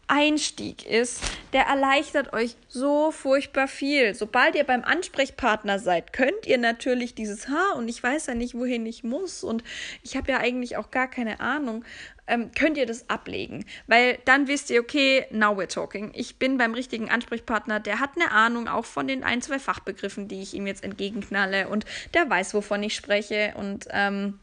Einstieg 0.09 0.87
ist, 0.87 1.21
der 1.53 1.65
erleichtert 1.65 2.33
euch 2.33 2.57
so 2.69 3.11
furchtbar 3.11 3.67
viel. 3.67 4.15
Sobald 4.15 4.55
ihr 4.55 4.65
beim 4.65 4.85
Ansprechpartner 4.85 5.79
seid, 5.79 6.13
könnt 6.13 6.47
ihr 6.47 6.59
natürlich 6.59 7.15
dieses 7.15 7.49
Ha 7.49 7.73
und 7.77 7.89
ich 7.89 8.03
weiß 8.03 8.27
ja 8.27 8.35
nicht, 8.35 8.55
wohin 8.55 8.87
ich 8.87 9.05
muss 9.05 9.43
und 9.43 9.65
ich 10.03 10.17
habe 10.17 10.31
ja 10.31 10.39
eigentlich 10.39 10.77
auch 10.77 10.91
gar 10.91 11.09
keine 11.09 11.41
Ahnung, 11.41 11.85
ähm, 12.27 12.51
könnt 12.57 12.77
ihr 12.77 12.87
das 12.87 13.09
ablegen. 13.09 13.65
Weil 13.87 14.19
dann 14.25 14.49
wisst 14.49 14.71
ihr, 14.71 14.81
okay, 14.81 15.27
now 15.31 15.53
we're 15.53 15.73
talking. 15.73 16.13
Ich 16.15 16.39
bin 16.39 16.59
beim 16.59 16.75
richtigen 16.75 17.11
Ansprechpartner, 17.11 17.81
der 17.81 18.01
hat 18.01 18.11
eine 18.17 18.31
Ahnung 18.31 18.69
auch 18.69 18.85
von 18.85 19.09
den 19.09 19.25
ein, 19.25 19.43
zwei 19.43 19.59
Fachbegriffen, 19.59 20.29
die 20.29 20.43
ich 20.43 20.55
ihm 20.55 20.67
jetzt 20.67 20.85
entgegenknalle 20.85 21.69
und 21.69 21.85
der 22.15 22.29
weiß, 22.29 22.55
wovon 22.55 22.83
ich 22.83 22.95
spreche 22.95 23.55
und 23.57 23.87
ähm, 23.91 24.39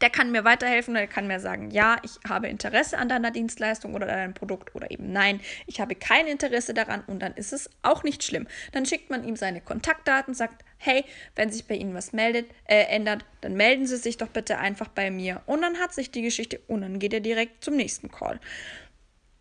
der 0.00 0.10
kann 0.10 0.30
mir 0.30 0.44
weiterhelfen 0.44 0.94
der 0.94 1.06
kann 1.06 1.26
mir 1.26 1.40
sagen, 1.40 1.70
ja, 1.70 1.96
ich 2.02 2.18
habe 2.28 2.48
Interesse 2.48 2.98
an 2.98 3.08
deiner 3.08 3.30
Dienstleistung 3.30 3.94
oder 3.94 4.06
deinem 4.06 4.34
Produkt 4.34 4.74
oder 4.74 4.90
eben 4.90 5.12
nein, 5.12 5.40
ich 5.66 5.80
habe 5.80 5.94
kein 5.94 6.26
Interesse 6.26 6.74
daran 6.74 7.02
und 7.06 7.20
dann 7.20 7.34
ist 7.34 7.52
es 7.52 7.70
auch 7.82 8.02
nicht 8.02 8.22
schlimm. 8.22 8.46
Dann 8.72 8.86
schickt 8.86 9.10
man 9.10 9.24
ihm 9.24 9.36
seine 9.36 9.60
Kontaktdaten, 9.60 10.34
sagt, 10.34 10.64
hey, 10.78 11.04
wenn 11.34 11.50
sich 11.50 11.66
bei 11.66 11.74
Ihnen 11.74 11.94
was 11.94 12.12
meldet, 12.12 12.50
äh, 12.64 12.84
ändert, 12.84 13.24
dann 13.40 13.54
melden 13.54 13.86
Sie 13.86 13.96
sich 13.96 14.16
doch 14.16 14.28
bitte 14.28 14.58
einfach 14.58 14.88
bei 14.88 15.10
mir 15.10 15.42
und 15.46 15.62
dann 15.62 15.78
hat 15.78 15.94
sich 15.94 16.10
die 16.10 16.22
Geschichte 16.22 16.60
und 16.66 16.82
dann 16.82 16.98
geht 16.98 17.14
er 17.14 17.20
direkt 17.20 17.64
zum 17.64 17.76
nächsten 17.76 18.10
Call. 18.10 18.40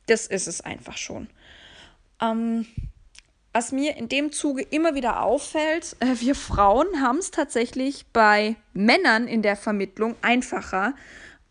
Das 0.07 0.27
ist 0.27 0.47
es 0.47 0.61
einfach 0.61 0.97
schon. 0.97 1.29
Ähm, 2.21 2.65
was 3.55 3.71
mir 3.71 3.95
in 3.95 4.09
dem 4.09 4.33
Zuge 4.33 4.63
immer 4.63 4.95
wieder 4.95 5.21
auffällt, 5.23 5.95
äh, 6.01 6.19
wir 6.19 6.35
Frauen 6.35 7.01
haben 7.01 7.19
es 7.19 7.31
tatsächlich 7.31 8.05
bei 8.11 8.57
Männern 8.73 9.29
in 9.29 9.41
der 9.41 9.55
Vermittlung 9.55 10.17
einfacher 10.21 10.93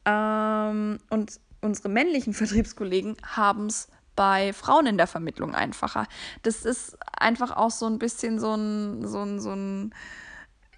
ähm, 0.05 0.99
und 1.09 1.41
unsere 1.63 1.89
männlichen 1.89 2.35
Vertriebskollegen 2.35 3.17
haben 3.23 3.69
es 3.69 3.89
bei 4.17 4.53
Frauen 4.53 4.85
in 4.85 4.99
der 4.99 5.07
Vermittlung 5.07 5.55
einfacher. 5.55 6.07
Das 6.43 6.67
ist 6.67 6.99
einfach 7.19 7.57
auch 7.57 7.71
so 7.71 7.87
ein 7.87 7.99
bisschen 7.99 8.39
so 8.39 8.55
ein, 8.55 9.09
so 9.09 9.23
ein, 9.23 9.41
so 9.41 9.53
ein 9.53 9.95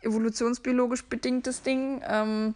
evolutionsbiologisch 0.02 1.06
bedingtes 1.06 1.62
Ding. 1.62 2.02
Ähm, 2.06 2.54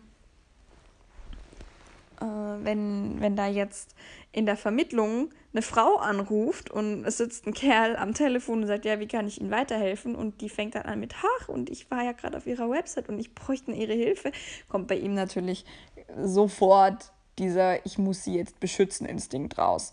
äh, 2.21 2.65
wenn, 2.65 3.21
wenn 3.21 3.37
da 3.37 3.47
jetzt 3.47 3.95
in 4.33 4.47
der 4.47 4.57
Vermittlung 4.57 5.31
eine 5.53 5.63
Frau 5.63 5.97
anruft 5.97 6.71
und 6.71 7.05
es 7.05 7.17
sitzt 7.17 7.47
ein 7.47 7.55
Kerl 7.55 7.97
am 7.97 8.15
Telefon 8.15 8.63
und 8.63 8.67
sagt, 8.69 8.85
ja, 8.85 9.01
wie 9.01 9.09
kann 9.09 9.27
ich 9.27 9.41
Ihnen 9.41 9.51
weiterhelfen? 9.51 10.15
Und 10.15 10.41
die 10.41 10.49
fängt 10.49 10.75
dann 10.77 10.85
an 10.85 11.01
mit, 11.01 11.15
ach, 11.19 11.49
und 11.49 11.71
ich 11.71 11.91
war 11.91 12.05
ja 12.05 12.13
gerade 12.13 12.37
auf 12.37 12.47
Ihrer 12.47 12.71
Website 12.71 13.09
und 13.09 13.19
ich 13.19 13.35
bräuchte 13.35 13.73
Ihre 13.73 13.95
Hilfe, 13.95 14.33
kommt 14.69 14.87
bei 14.87 14.97
ihm 14.97 15.15
natürlich 15.15 15.65
sofort 16.23 17.13
dieser 17.39 17.85
Ich 17.87 17.99
muss 17.99 18.23
sie 18.25 18.37
jetzt 18.37 18.61
beschützen 18.61 19.07
Instinkt 19.07 19.59
raus. 19.59 19.93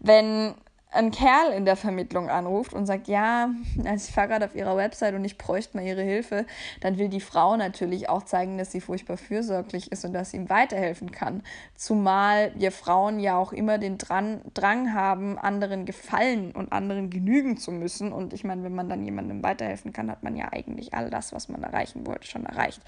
Wenn 0.00 0.54
ein 0.92 1.10
Kerl 1.10 1.52
in 1.52 1.64
der 1.64 1.76
Vermittlung 1.76 2.30
anruft 2.30 2.72
und 2.72 2.86
sagt, 2.86 3.08
ja, 3.08 3.50
also 3.84 4.08
ich 4.08 4.14
fahre 4.14 4.28
gerade 4.28 4.44
auf 4.46 4.54
ihrer 4.54 4.76
Website 4.76 5.14
und 5.14 5.24
ich 5.24 5.36
bräuchte 5.36 5.76
mal 5.76 5.84
ihre 5.84 6.02
Hilfe, 6.02 6.46
dann 6.80 6.96
will 6.96 7.08
die 7.08 7.20
Frau 7.20 7.56
natürlich 7.56 8.08
auch 8.08 8.22
zeigen, 8.22 8.56
dass 8.56 8.72
sie 8.72 8.80
furchtbar 8.80 9.16
fürsorglich 9.16 9.92
ist 9.92 10.04
und 10.04 10.12
dass 10.12 10.30
sie 10.30 10.38
ihm 10.38 10.48
weiterhelfen 10.48 11.10
kann. 11.10 11.42
Zumal 11.74 12.52
wir 12.54 12.72
Frauen 12.72 13.18
ja 13.18 13.36
auch 13.36 13.52
immer 13.52 13.78
den 13.78 13.98
Dran 13.98 14.40
Drang 14.54 14.94
haben, 14.94 15.38
anderen 15.38 15.84
gefallen 15.84 16.52
und 16.52 16.72
anderen 16.72 17.10
genügen 17.10 17.56
zu 17.56 17.72
müssen. 17.72 18.12
Und 18.12 18.32
ich 18.32 18.44
meine, 18.44 18.62
wenn 18.62 18.74
man 18.74 18.88
dann 18.88 19.04
jemandem 19.04 19.42
weiterhelfen 19.42 19.92
kann, 19.92 20.10
hat 20.10 20.22
man 20.22 20.36
ja 20.36 20.52
eigentlich 20.52 20.94
all 20.94 21.10
das, 21.10 21.32
was 21.32 21.48
man 21.48 21.62
erreichen 21.62 22.06
wollte, 22.06 22.26
schon 22.26 22.46
erreicht. 22.46 22.80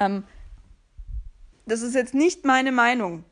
Ähm, 0.00 0.24
das 1.66 1.82
ist 1.82 1.94
jetzt 1.94 2.14
nicht 2.14 2.44
meine 2.44 2.72
Meinung. 2.72 3.24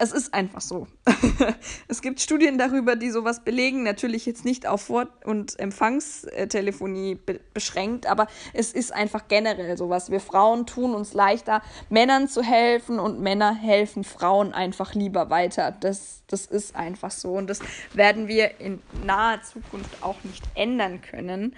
Es 0.00 0.12
ist 0.12 0.32
einfach 0.32 0.60
so. 0.60 0.86
es 1.88 2.02
gibt 2.02 2.20
Studien 2.20 2.56
darüber, 2.56 2.94
die 2.94 3.10
sowas 3.10 3.42
belegen. 3.42 3.82
Natürlich 3.82 4.26
jetzt 4.26 4.44
nicht 4.44 4.64
auf 4.68 4.82
Vor- 4.82 5.08
und 5.24 5.58
Empfangstelefonie 5.58 7.16
be 7.16 7.40
beschränkt, 7.52 8.06
aber 8.06 8.28
es 8.52 8.72
ist 8.72 8.92
einfach 8.92 9.26
generell 9.26 9.76
sowas. 9.76 10.12
Wir 10.12 10.20
Frauen 10.20 10.66
tun 10.66 10.94
uns 10.94 11.14
leichter, 11.14 11.62
Männern 11.88 12.28
zu 12.28 12.42
helfen 12.42 13.00
und 13.00 13.20
Männer 13.20 13.52
helfen 13.52 14.04
Frauen 14.04 14.54
einfach 14.54 14.94
lieber 14.94 15.30
weiter. 15.30 15.72
Das, 15.72 16.22
das 16.28 16.46
ist 16.46 16.76
einfach 16.76 17.10
so 17.10 17.32
und 17.32 17.50
das 17.50 17.58
werden 17.92 18.28
wir 18.28 18.60
in 18.60 18.80
naher 19.04 19.42
Zukunft 19.42 20.02
auch 20.02 20.22
nicht 20.22 20.44
ändern 20.54 21.02
können. 21.02 21.56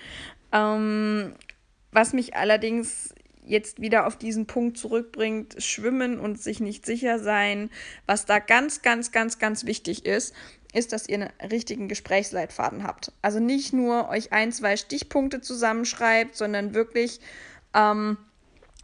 Ähm, 0.52 1.34
was 1.92 2.14
mich 2.14 2.36
allerdings 2.36 3.12
jetzt 3.50 3.80
wieder 3.80 4.06
auf 4.06 4.16
diesen 4.16 4.46
Punkt 4.46 4.78
zurückbringt, 4.78 5.62
schwimmen 5.62 6.20
und 6.20 6.40
sich 6.40 6.60
nicht 6.60 6.86
sicher 6.86 7.18
sein. 7.18 7.70
Was 8.06 8.24
da 8.24 8.38
ganz, 8.38 8.82
ganz, 8.82 9.12
ganz, 9.12 9.38
ganz 9.38 9.66
wichtig 9.66 10.06
ist, 10.06 10.34
ist, 10.72 10.92
dass 10.92 11.08
ihr 11.08 11.16
einen 11.16 11.50
richtigen 11.50 11.88
Gesprächsleitfaden 11.88 12.84
habt. 12.84 13.12
Also 13.22 13.40
nicht 13.40 13.72
nur 13.72 14.08
euch 14.08 14.32
ein, 14.32 14.52
zwei 14.52 14.76
Stichpunkte 14.76 15.40
zusammenschreibt, 15.40 16.36
sondern 16.36 16.74
wirklich 16.74 17.20
ähm, 17.74 18.16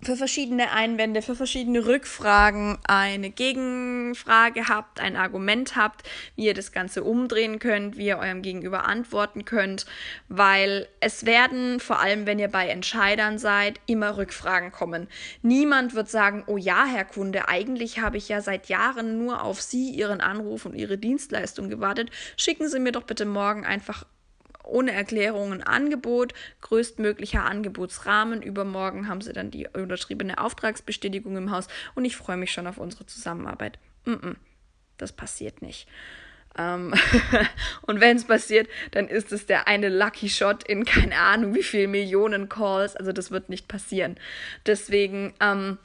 für 0.03 0.17
verschiedene 0.17 0.73
Einwände, 0.73 1.23
für 1.23 1.35
verschiedene 1.35 1.87
Rückfragen 1.87 2.79
eine 2.87 3.31
Gegenfrage 3.31 4.69
habt, 4.69 5.01
ein 5.01 5.17
Argument 5.17 5.75
habt, 5.75 6.03
wie 6.37 6.47
ihr 6.47 6.55
das 6.55 6.71
Ganze 6.71 7.03
umdrehen 7.03 7.59
könnt, 7.59 7.97
wie 7.97 8.07
ihr 8.07 8.19
eurem 8.19 8.43
Gegenüber 8.43 8.85
antworten 8.87 9.45
könnt, 9.45 9.87
weil 10.29 10.87
es 11.01 11.25
werden, 11.25 11.81
vor 11.81 12.01
allem 12.01 12.27
wenn 12.27 12.39
ihr 12.39 12.49
bei 12.49 12.69
Entscheidern 12.69 13.39
seid, 13.39 13.81
immer 13.87 14.17
Rückfragen 14.19 14.71
kommen. 14.71 15.09
Niemand 15.43 15.95
wird 15.95 16.11
sagen, 16.11 16.45
oh 16.47 16.59
ja, 16.59 16.85
Herr 16.85 17.05
Kunde, 17.05 17.49
eigentlich 17.49 18.01
habe 18.01 18.19
ich 18.19 18.29
ja 18.29 18.41
seit 18.43 18.69
Jahren 18.69 19.19
nur 19.19 19.43
auf 19.43 19.63
Sie, 19.63 19.91
Ihren 19.91 20.21
Anruf 20.21 20.67
und 20.67 20.75
Ihre 20.75 20.99
Dienstleistung 20.99 21.71
gewartet. 21.71 22.11
Schicken 22.37 22.69
Sie 22.69 22.81
mir 22.81 22.93
doch 22.93 23.05
bitte 23.05 23.25
morgen 23.25 23.65
einfach 23.65 24.05
ohne 24.67 24.93
Erklärung 24.93 25.53
ein 25.53 25.63
Angebot, 25.63 26.35
größtmöglicher 26.61 27.45
Angebotsrahmen. 27.45 28.43
Übermorgen 28.43 29.09
haben 29.09 29.21
sie 29.21 29.33
dann 29.33 29.51
die 29.51 29.69
unterschriebene 29.69 30.39
Auftragsbestätigung 30.39 31.37
im 31.37 31.51
Haus 31.51 31.69
und 31.95 32.05
ich 32.05 32.17
freue 32.17 32.37
mich 32.37 32.53
schon 32.53 32.67
auf 32.67 32.79
unsere 32.79 33.07
Zusammenarbeit. 33.07 33.79
Mm 34.05 34.13
-mm, 34.13 34.37
das 34.99 35.13
passiert 35.13 35.63
nicht. 35.63 35.89
Ähm 36.59 36.95
und 37.83 38.01
wenn 38.01 38.17
es 38.17 38.25
passiert, 38.25 38.69
dann 38.93 39.09
ist 39.09 39.33
es 39.33 39.47
der 39.47 39.69
eine 39.69 39.89
Lucky 39.89 40.29
Shot 40.29 40.65
in 40.65 40.85
keine 40.85 41.17
Ahnung 41.19 41.55
wie 41.55 41.63
viele 41.63 41.89
Millionen 41.89 42.49
Calls. 42.49 42.97
Also 42.97 43.13
das 43.13 43.31
wird 43.31 43.49
nicht 43.49 43.69
passieren. 43.69 44.17
Deswegen 44.67 45.35
ähm, 45.41 45.79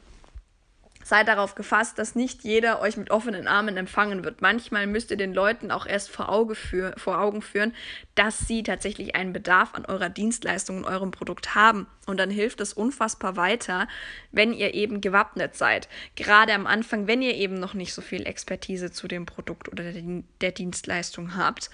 Seid 1.03 1.27
darauf 1.27 1.55
gefasst, 1.55 1.98
dass 1.98 2.15
nicht 2.15 2.43
jeder 2.43 2.81
euch 2.81 2.98
mit 2.98 3.12
offenen 3.12 3.48
Armen 3.48 3.77
empfangen 3.77 4.24
wird. 4.24 4.41
Manchmal 4.41 4.88
müsst 4.88 5.12
ihr 5.12 5.17
den 5.17 5.34
Leuten 5.34 5.72
auch 5.72 5.86
erst 5.86 6.10
vor, 6.10 6.29
Auge 6.29 6.55
für, 6.55 6.93
vor 6.98 7.20
Augen 7.20 7.41
führen, 7.41 7.74
dass 8.15 8.39
sie 8.39 8.63
tatsächlich 8.63 9.15
einen 9.15 9.34
Bedarf 9.34 9.74
an 9.74 9.86
eurer 9.86 10.10
Dienstleistung 10.10 10.77
und 10.77 10.86
eurem 10.86 11.12
Produkt 11.12 11.55
haben. 11.55 11.88
Und 12.05 12.17
dann 12.17 12.29
hilft 12.29 12.62
es 12.62 12.74
unfassbar 12.74 13.36
weiter, 13.36 13.88
wenn 14.31 14.53
ihr 14.53 14.74
eben 14.74 15.01
gewappnet 15.01 15.55
seid. 15.55 15.88
Gerade 16.15 16.53
am 16.53 16.67
Anfang, 16.67 17.08
wenn 17.08 17.22
ihr 17.22 17.36
eben 17.36 17.55
noch 17.55 17.74
nicht 17.74 17.93
so 17.93 18.01
viel 18.01 18.25
Expertise 18.25 18.91
zu 18.91 19.08
dem 19.08 19.25
Produkt 19.25 19.70
oder 19.70 19.91
der, 19.91 20.24
der 20.41 20.51
Dienstleistung 20.51 21.36
habt, 21.36 21.70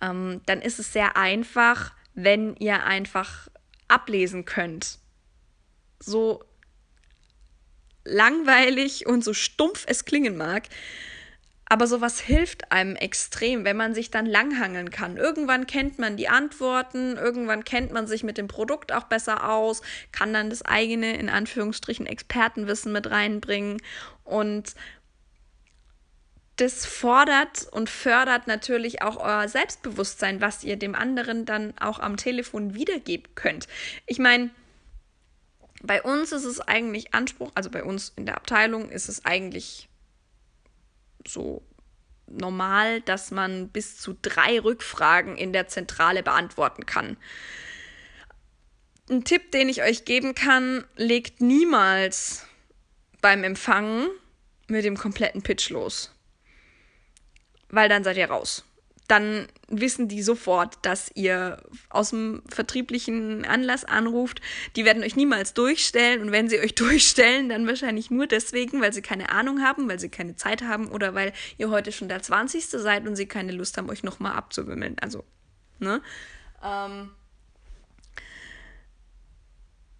ähm, 0.00 0.40
dann 0.46 0.60
ist 0.60 0.78
es 0.78 0.92
sehr 0.92 1.16
einfach, 1.16 1.92
wenn 2.14 2.56
ihr 2.56 2.84
einfach 2.84 3.48
ablesen 3.88 4.44
könnt. 4.44 4.98
So 5.98 6.44
langweilig 8.04 9.06
und 9.06 9.24
so 9.24 9.34
stumpf 9.34 9.84
es 9.88 10.04
klingen 10.04 10.36
mag. 10.36 10.64
Aber 11.66 11.86
sowas 11.86 12.20
hilft 12.20 12.70
einem 12.72 12.94
extrem, 12.94 13.64
wenn 13.64 13.76
man 13.76 13.94
sich 13.94 14.10
dann 14.10 14.26
langhangeln 14.26 14.90
kann. 14.90 15.16
Irgendwann 15.16 15.66
kennt 15.66 15.98
man 15.98 16.16
die 16.16 16.28
Antworten, 16.28 17.16
irgendwann 17.16 17.64
kennt 17.64 17.90
man 17.90 18.06
sich 18.06 18.22
mit 18.22 18.36
dem 18.36 18.48
Produkt 18.48 18.92
auch 18.92 19.04
besser 19.04 19.50
aus, 19.50 19.80
kann 20.12 20.34
dann 20.34 20.50
das 20.50 20.62
eigene, 20.62 21.16
in 21.16 21.30
Anführungsstrichen, 21.30 22.06
Expertenwissen 22.06 22.92
mit 22.92 23.10
reinbringen. 23.10 23.80
Und 24.24 24.74
das 26.56 26.86
fordert 26.86 27.66
und 27.72 27.90
fördert 27.90 28.46
natürlich 28.46 29.02
auch 29.02 29.16
euer 29.16 29.48
Selbstbewusstsein, 29.48 30.40
was 30.40 30.62
ihr 30.64 30.76
dem 30.76 30.94
anderen 30.94 31.46
dann 31.46 31.74
auch 31.80 31.98
am 31.98 32.16
Telefon 32.16 32.74
wiedergeben 32.74 33.34
könnt. 33.34 33.66
Ich 34.06 34.18
meine, 34.18 34.50
bei 35.86 36.02
uns 36.02 36.32
ist 36.32 36.44
es 36.44 36.60
eigentlich 36.60 37.14
Anspruch, 37.14 37.52
also 37.54 37.70
bei 37.70 37.84
uns 37.84 38.12
in 38.16 38.26
der 38.26 38.36
Abteilung 38.36 38.90
ist 38.90 39.08
es 39.08 39.24
eigentlich 39.24 39.88
so 41.26 41.62
normal, 42.26 43.02
dass 43.02 43.30
man 43.30 43.68
bis 43.68 43.98
zu 43.98 44.16
drei 44.20 44.58
Rückfragen 44.58 45.36
in 45.36 45.52
der 45.52 45.68
Zentrale 45.68 46.22
beantworten 46.22 46.86
kann. 46.86 47.16
Ein 49.10 49.24
Tipp, 49.24 49.52
den 49.52 49.68
ich 49.68 49.82
euch 49.82 50.06
geben 50.06 50.34
kann, 50.34 50.86
legt 50.96 51.42
niemals 51.42 52.46
beim 53.20 53.44
Empfangen 53.44 54.08
mit 54.68 54.84
dem 54.84 54.96
kompletten 54.96 55.42
Pitch 55.42 55.68
los. 55.68 56.10
Weil 57.68 57.90
dann 57.90 58.04
seid 58.04 58.16
ihr 58.16 58.30
raus 58.30 58.64
dann 59.08 59.48
wissen 59.68 60.08
die 60.08 60.22
sofort, 60.22 60.78
dass 60.82 61.10
ihr 61.14 61.62
aus 61.90 62.10
dem 62.10 62.42
vertrieblichen 62.48 63.44
Anlass 63.44 63.84
anruft. 63.84 64.40
Die 64.76 64.84
werden 64.84 65.02
euch 65.02 65.14
niemals 65.14 65.52
durchstellen 65.52 66.22
und 66.22 66.32
wenn 66.32 66.48
sie 66.48 66.58
euch 66.58 66.74
durchstellen, 66.74 67.48
dann 67.48 67.66
wahrscheinlich 67.66 68.10
nur 68.10 68.26
deswegen, 68.26 68.80
weil 68.80 68.92
sie 68.92 69.02
keine 69.02 69.30
Ahnung 69.30 69.62
haben, 69.62 69.88
weil 69.88 70.00
sie 70.00 70.08
keine 70.08 70.36
Zeit 70.36 70.62
haben 70.62 70.88
oder 70.88 71.14
weil 71.14 71.32
ihr 71.58 71.70
heute 71.70 71.92
schon 71.92 72.08
der 72.08 72.22
20. 72.22 72.66
seid 72.66 73.06
und 73.06 73.16
sie 73.16 73.26
keine 73.26 73.52
Lust 73.52 73.76
haben, 73.76 73.90
euch 73.90 74.02
nochmal 74.02 74.32
abzuwimmeln. 74.32 74.96
Also, 75.00 75.24
ne? 75.78 76.00
Ähm, 76.62 77.10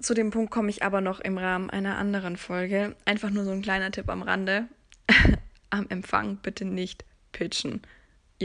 zu 0.00 0.14
dem 0.14 0.30
Punkt 0.30 0.50
komme 0.50 0.70
ich 0.70 0.82
aber 0.82 1.00
noch 1.00 1.20
im 1.20 1.36
Rahmen 1.36 1.68
einer 1.68 1.98
anderen 1.98 2.36
Folge. 2.36 2.96
Einfach 3.04 3.30
nur 3.30 3.44
so 3.44 3.50
ein 3.50 3.62
kleiner 3.62 3.90
Tipp 3.90 4.08
am 4.08 4.22
Rande. 4.22 4.68
am 5.70 5.88
Empfang 5.90 6.36
bitte 6.36 6.64
nicht 6.64 7.04
pitchen 7.32 7.82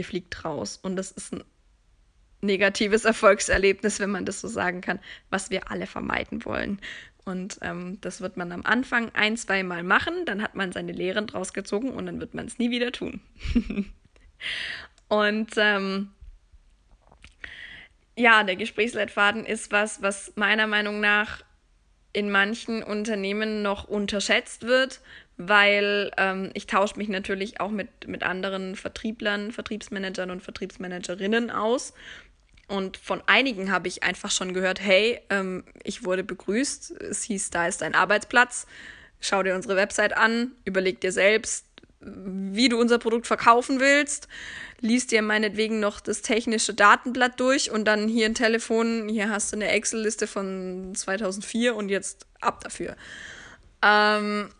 ihr 0.00 0.04
fliegt 0.04 0.44
raus. 0.44 0.78
Und 0.82 0.96
das 0.96 1.10
ist 1.10 1.34
ein 1.34 1.44
negatives 2.40 3.04
Erfolgserlebnis, 3.12 4.00
wenn 4.00 4.10
man 4.10 4.24
das 4.24 4.40
so 4.40 4.48
sagen 4.48 4.80
kann, 4.80 4.98
was 5.28 5.50
wir 5.50 5.70
alle 5.70 5.86
vermeiden 5.86 6.44
wollen. 6.44 6.80
Und 7.24 7.58
ähm, 7.60 7.98
das 8.00 8.22
wird 8.22 8.38
man 8.38 8.50
am 8.50 8.64
Anfang 8.64 9.10
ein, 9.14 9.36
zwei 9.36 9.62
Mal 9.62 9.82
machen, 9.82 10.24
dann 10.24 10.42
hat 10.42 10.54
man 10.54 10.72
seine 10.72 10.92
Lehren 10.92 11.26
draus 11.26 11.52
gezogen 11.52 11.90
und 11.90 12.06
dann 12.06 12.18
wird 12.18 12.34
man 12.34 12.46
es 12.46 12.58
nie 12.58 12.70
wieder 12.70 12.92
tun. 12.92 13.20
und 15.08 15.50
ähm, 15.56 16.10
ja, 18.16 18.42
der 18.42 18.56
Gesprächsleitfaden 18.56 19.44
ist 19.44 19.70
was, 19.70 20.00
was 20.00 20.32
meiner 20.36 20.66
Meinung 20.66 21.00
nach 21.00 21.44
in 22.12 22.30
manchen 22.30 22.82
Unternehmen 22.82 23.62
noch 23.62 23.84
unterschätzt 23.84 24.62
wird, 24.62 25.00
weil 25.42 26.10
ähm, 26.18 26.50
ich 26.52 26.66
tausche 26.66 26.98
mich 26.98 27.08
natürlich 27.08 27.60
auch 27.60 27.70
mit, 27.70 28.06
mit 28.06 28.22
anderen 28.22 28.76
Vertrieblern, 28.76 29.52
Vertriebsmanagern 29.52 30.30
und 30.30 30.42
Vertriebsmanagerinnen 30.42 31.50
aus. 31.50 31.94
Und 32.68 32.98
von 32.98 33.22
einigen 33.26 33.72
habe 33.72 33.88
ich 33.88 34.02
einfach 34.02 34.30
schon 34.30 34.52
gehört, 34.52 34.80
hey, 34.80 35.20
ähm, 35.30 35.64
ich 35.82 36.04
wurde 36.04 36.24
begrüßt, 36.24 36.90
es 36.90 37.22
hieß, 37.22 37.50
da 37.50 37.66
ist 37.66 37.82
ein 37.82 37.94
Arbeitsplatz, 37.94 38.66
schau 39.18 39.42
dir 39.42 39.54
unsere 39.54 39.76
Website 39.76 40.14
an, 40.14 40.52
überleg 40.66 41.00
dir 41.00 41.10
selbst, 41.10 41.64
wie 42.00 42.68
du 42.68 42.78
unser 42.78 42.98
Produkt 42.98 43.26
verkaufen 43.26 43.80
willst, 43.80 44.28
liest 44.80 45.10
dir 45.10 45.22
meinetwegen 45.22 45.80
noch 45.80 46.00
das 46.00 46.20
technische 46.20 46.74
Datenblatt 46.74 47.40
durch 47.40 47.70
und 47.70 47.86
dann 47.86 48.08
hier 48.08 48.26
ein 48.26 48.34
Telefon, 48.34 49.08
hier 49.08 49.30
hast 49.30 49.52
du 49.52 49.56
eine 49.56 49.68
Excel-Liste 49.68 50.26
von 50.26 50.94
2004 50.94 51.74
und 51.74 51.88
jetzt 51.88 52.26
ab 52.40 52.62
dafür. 52.62 52.94
Ähm, 53.82 54.50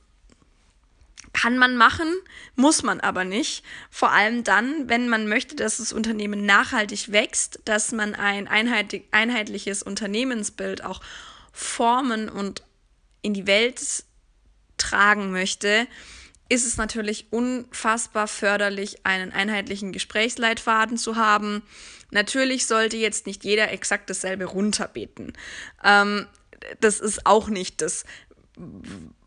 kann 1.40 1.56
man 1.56 1.76
machen, 1.76 2.12
muss 2.54 2.82
man 2.82 3.00
aber 3.00 3.25
nicht. 3.25 3.64
Vor 3.90 4.12
allem 4.12 4.44
dann, 4.44 4.88
wenn 4.88 5.09
man 5.09 5.26
möchte, 5.26 5.56
dass 5.56 5.78
das 5.78 5.92
Unternehmen 5.92 6.44
nachhaltig 6.44 7.12
wächst, 7.12 7.61
dass 7.64 7.92
man 7.92 8.14
ein 8.14 8.47
einheitliches 8.47 9.82
Unternehmensbild 9.82 10.85
auch 10.85 11.00
formen 11.52 12.28
und 12.28 12.62
in 13.23 13.32
die 13.32 13.47
Welt 13.47 14.04
tragen 14.76 15.30
möchte, 15.30 15.87
ist 16.50 16.66
es 16.66 16.76
natürlich 16.76 17.32
unfassbar 17.32 18.28
förderlich, 18.28 19.06
einen 19.06 19.32
einheitlichen 19.32 19.92
Gesprächsleitfaden 19.92 20.99
zu 20.99 21.16
haben. 21.16 21.62
Natürlich 22.11 22.66
sollte 22.66 22.97
jetzt 22.97 23.26
nicht 23.26 23.44
jeder 23.44 23.70
exakt 23.70 24.11
dasselbe 24.11 24.44
runterbeten. 24.44 25.32
Ähm, 25.85 26.26
das 26.80 27.00
ist 27.00 27.25
auch 27.25 27.49
nicht 27.49 27.80
das, 27.80 28.04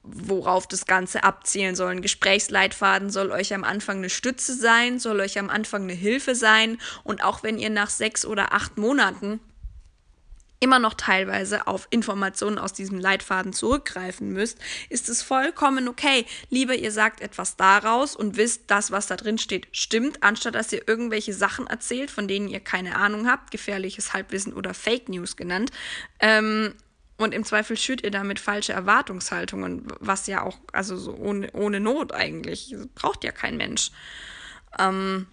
worauf 0.03 0.67
das 0.67 0.85
Ganze 0.85 1.23
abzielen 1.23 1.75
soll. 1.75 1.91
Ein 1.91 2.01
Gesprächsleitfaden 2.01 3.09
soll 3.09 3.31
euch 3.31 3.53
am 3.53 3.63
Anfang 3.63 3.97
eine 3.97 4.09
Stütze 4.09 4.53
sein, 4.53 4.99
soll 4.99 5.19
euch 5.19 5.39
am 5.39 5.49
Anfang 5.49 5.83
eine 5.83 5.93
Hilfe 5.93 6.35
sein 6.35 6.77
und 7.03 7.23
auch 7.23 7.43
wenn 7.43 7.57
ihr 7.57 7.69
nach 7.69 7.89
sechs 7.89 8.25
oder 8.25 8.53
acht 8.53 8.77
Monaten 8.77 9.39
immer 10.63 10.79
noch 10.79 10.93
teilweise 10.93 11.67
auf 11.67 11.87
Informationen 11.89 12.57
aus 12.57 12.71
diesem 12.71 12.97
Leitfaden 12.97 13.51
zurückgreifen 13.51 14.29
müsst, 14.29 14.57
ist 14.89 15.09
es 15.09 15.21
vollkommen 15.21 15.89
okay. 15.89 16.25
Lieber 16.49 16.73
ihr 16.73 16.91
sagt 16.91 17.19
etwas 17.19 17.57
daraus 17.57 18.15
und 18.15 18.37
wisst, 18.37 18.63
das, 18.67 18.89
was 18.89 19.07
da 19.07 19.17
drin 19.17 19.37
steht, 19.37 19.67
stimmt, 19.73 20.23
anstatt 20.23 20.55
dass 20.55 20.71
ihr 20.71 20.87
irgendwelche 20.87 21.33
Sachen 21.33 21.67
erzählt, 21.67 22.09
von 22.09 22.29
denen 22.29 22.47
ihr 22.47 22.61
keine 22.61 22.95
Ahnung 22.95 23.27
habt, 23.27 23.51
gefährliches 23.51 24.13
Halbwissen 24.13 24.53
oder 24.53 24.73
Fake 24.73 25.09
News 25.09 25.35
genannt, 25.35 25.71
ähm, 26.21 26.75
und 27.23 27.33
im 27.33 27.43
Zweifel 27.43 27.77
schürt 27.77 28.03
ihr 28.03 28.11
damit 28.11 28.39
falsche 28.39 28.73
Erwartungshaltungen, 28.73 29.87
was 29.99 30.27
ja 30.27 30.43
auch, 30.43 30.57
also 30.71 30.97
so 30.97 31.13
ohne, 31.13 31.51
ohne 31.53 31.79
Not 31.79 32.11
eigentlich, 32.13 32.75
braucht 32.95 33.23
ja 33.23 33.31
kein 33.31 33.57
Mensch. 33.57 33.91
Ähm, 34.77 35.27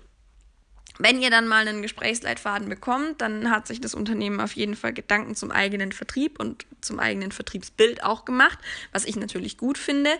wenn 0.98 1.22
ihr 1.22 1.30
dann 1.30 1.48
mal 1.48 1.66
einen 1.66 1.80
Gesprächsleitfaden 1.80 2.68
bekommt, 2.68 3.22
dann 3.22 3.50
hat 3.50 3.66
sich 3.66 3.80
das 3.80 3.94
Unternehmen 3.94 4.38
auf 4.40 4.52
jeden 4.52 4.76
Fall 4.76 4.92
Gedanken 4.92 5.34
zum 5.34 5.50
eigenen 5.50 5.92
Vertrieb 5.92 6.38
und 6.38 6.66
zum 6.82 7.00
eigenen 7.00 7.32
Vertriebsbild 7.32 8.04
auch 8.04 8.26
gemacht, 8.26 8.58
was 8.92 9.06
ich 9.06 9.16
natürlich 9.16 9.56
gut 9.56 9.78
finde. 9.78 10.10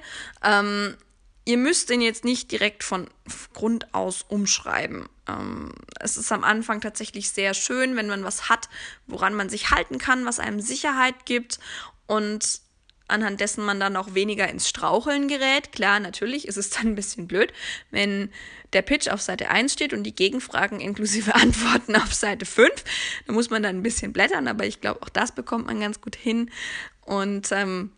Ähm, 0.43 0.97
ihr 1.44 1.57
müsst 1.57 1.90
den 1.90 2.00
jetzt 2.00 2.24
nicht 2.24 2.50
direkt 2.53 2.85
von 2.85 3.09
Grund 3.53 3.94
aus 3.94 4.22
umschreiben. 4.29 5.09
Ähm, 5.29 5.72
es 5.98 6.16
ist 6.16 6.31
am 6.33 6.44
Anfang 6.44 6.81
tatsächlich 6.81 7.31
sehr 7.31 7.55
schön, 7.55 7.96
wenn 7.96 8.09
man 8.09 8.24
was 8.24 8.48
hat, 8.48 8.68
woran 9.07 9.35
man 9.35 9.48
sich 9.48 9.70
halten 9.70 9.98
kann, 9.98 10.26
was 10.26 10.38
einem 10.38 10.61
Sicherheit 10.61 11.26
gibt 11.26 11.59
und 12.07 12.61
anhand 13.11 13.40
dessen 13.40 13.64
man 13.64 13.81
dann 13.81 13.96
auch 13.96 14.14
weniger 14.14 14.48
ins 14.48 14.68
Straucheln 14.68 15.29
gerät. 15.29 15.72
Klar, 15.72 16.00
natürlich 16.00 16.46
ist 16.46 16.57
es 16.57 16.70
dann 16.70 16.88
ein 16.88 16.94
bisschen 16.94 17.26
blöd, 17.26 17.53
wenn 17.90 18.31
der 18.72 18.83
Pitch 18.83 19.09
auf 19.09 19.20
Seite 19.20 19.50
1 19.50 19.72
steht 19.72 19.92
und 19.92 20.05
die 20.05 20.14
Gegenfragen 20.14 20.81
inklusive 20.81 21.35
Antworten 21.37 21.96
auf 21.96 22.14
Seite 22.14 22.46
5. 22.46 22.70
Da 23.26 23.33
muss 23.33 23.50
man 23.50 23.62
dann 23.62 23.76
ein 23.76 23.83
bisschen 23.83 24.12
blättern, 24.12 24.48
aber 24.48 24.64
ich 24.64 24.81
glaube, 24.81 25.03
auch 25.03 25.09
das 25.09 25.35
bekommt 25.35 25.66
man 25.66 25.81
ganz 25.81 26.00
gut 26.00 26.16
hin. 26.16 26.50
Und 27.00 27.50
ähm, 27.50 27.92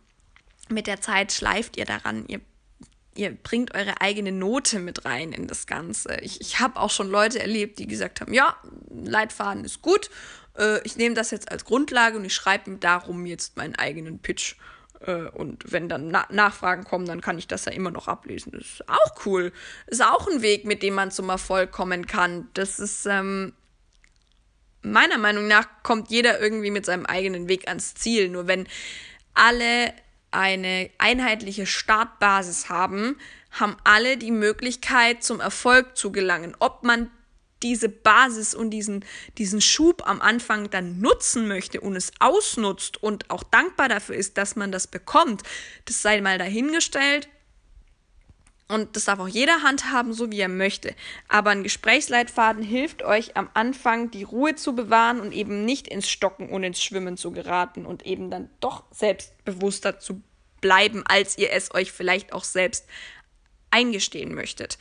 mit 0.69 0.87
der 0.87 1.01
Zeit 1.01 1.31
schleift 1.31 1.77
ihr 1.77 1.85
daran. 1.85 2.25
Ihr 2.27 2.41
ihr 3.15 3.31
bringt 3.31 3.75
eure 3.75 4.01
eigene 4.01 4.31
Note 4.31 4.79
mit 4.79 5.05
rein 5.05 5.31
in 5.31 5.47
das 5.47 5.67
Ganze. 5.67 6.17
Ich, 6.21 6.41
ich 6.41 6.59
habe 6.59 6.79
auch 6.79 6.89
schon 6.89 7.09
Leute 7.09 7.39
erlebt, 7.39 7.79
die 7.79 7.87
gesagt 7.87 8.21
haben, 8.21 8.33
ja, 8.33 8.55
Leitfaden 8.89 9.65
ist 9.65 9.81
gut, 9.81 10.09
äh, 10.57 10.79
ich 10.83 10.97
nehme 10.97 11.15
das 11.15 11.31
jetzt 11.31 11.51
als 11.51 11.65
Grundlage 11.65 12.17
und 12.17 12.25
ich 12.25 12.33
schreibe 12.33 12.77
darum 12.77 13.25
jetzt 13.25 13.57
meinen 13.57 13.75
eigenen 13.75 14.19
Pitch. 14.19 14.55
Äh, 15.01 15.25
und 15.29 15.71
wenn 15.71 15.89
dann 15.89 16.09
Na 16.09 16.25
Nachfragen 16.29 16.83
kommen, 16.83 17.05
dann 17.05 17.21
kann 17.21 17.37
ich 17.37 17.47
das 17.47 17.65
ja 17.65 17.71
immer 17.71 17.91
noch 17.91 18.07
ablesen. 18.07 18.51
Das 18.51 18.61
ist 18.61 18.89
auch 18.89 19.25
cool. 19.25 19.51
Ist 19.87 20.03
auch 20.03 20.27
ein 20.27 20.41
Weg, 20.41 20.65
mit 20.65 20.83
dem 20.83 20.93
man 20.95 21.11
zum 21.11 21.29
Erfolg 21.29 21.71
kommen 21.71 22.07
kann. 22.07 22.49
Das 22.53 22.79
ist, 22.79 23.05
ähm, 23.05 23.53
meiner 24.81 25.17
Meinung 25.17 25.47
nach, 25.47 25.67
kommt 25.83 26.09
jeder 26.09 26.39
irgendwie 26.39 26.71
mit 26.71 26.85
seinem 26.85 27.05
eigenen 27.05 27.47
Weg 27.47 27.67
ans 27.67 27.95
Ziel. 27.95 28.29
Nur 28.29 28.47
wenn 28.47 28.67
alle 29.33 29.93
eine 30.33 30.89
einheitliche 30.97 31.65
Startbasis 31.65 32.69
haben, 32.69 33.17
haben 33.51 33.77
alle 33.83 34.17
die 34.17 34.31
Möglichkeit, 34.31 35.23
zum 35.23 35.39
Erfolg 35.39 35.95
zu 35.95 36.11
gelangen. 36.11 36.55
Ob 36.59 36.83
man 36.83 37.11
diese 37.63 37.89
Basis 37.89 38.53
und 38.53 38.71
diesen, 38.71 39.05
diesen 39.37 39.61
Schub 39.61 40.07
am 40.07 40.21
Anfang 40.21 40.69
dann 40.69 40.99
nutzen 40.99 41.47
möchte 41.47 41.79
und 41.79 41.95
es 41.95 42.11
ausnutzt 42.19 43.01
und 43.01 43.29
auch 43.29 43.43
dankbar 43.43 43.87
dafür 43.87 44.15
ist, 44.15 44.37
dass 44.37 44.55
man 44.55 44.71
das 44.71 44.87
bekommt, 44.87 45.43
das 45.85 46.01
sei 46.01 46.21
mal 46.21 46.37
dahingestellt. 46.37 47.29
Und 48.67 48.95
das 48.95 49.05
darf 49.05 49.19
auch 49.19 49.27
jeder 49.27 49.61
handhaben, 49.61 50.13
so 50.13 50.31
wie 50.31 50.39
er 50.39 50.47
möchte. 50.47 50.95
Aber 51.27 51.49
ein 51.49 51.63
Gesprächsleitfaden 51.63 52.63
hilft 52.63 53.03
euch 53.03 53.35
am 53.35 53.49
Anfang, 53.53 54.09
die 54.09 54.23
Ruhe 54.23 54.55
zu 54.55 54.73
bewahren 54.73 55.19
und 55.19 55.33
eben 55.33 55.65
nicht 55.65 55.87
ins 55.87 56.09
Stocken 56.09 56.49
und 56.49 56.63
ins 56.63 56.81
Schwimmen 56.81 57.17
zu 57.17 57.31
geraten 57.31 57.85
und 57.85 58.05
eben 58.05 58.31
dann 58.31 58.49
doch 58.61 58.83
selbstbewusster 58.91 59.99
zu 59.99 60.21
bleiben, 60.61 61.03
als 61.05 61.37
ihr 61.37 61.51
es 61.51 61.73
euch 61.73 61.91
vielleicht 61.91 62.31
auch 62.31 62.45
selbst 62.45 62.85
eingestehen 63.69 64.33
möchtet. 64.33 64.77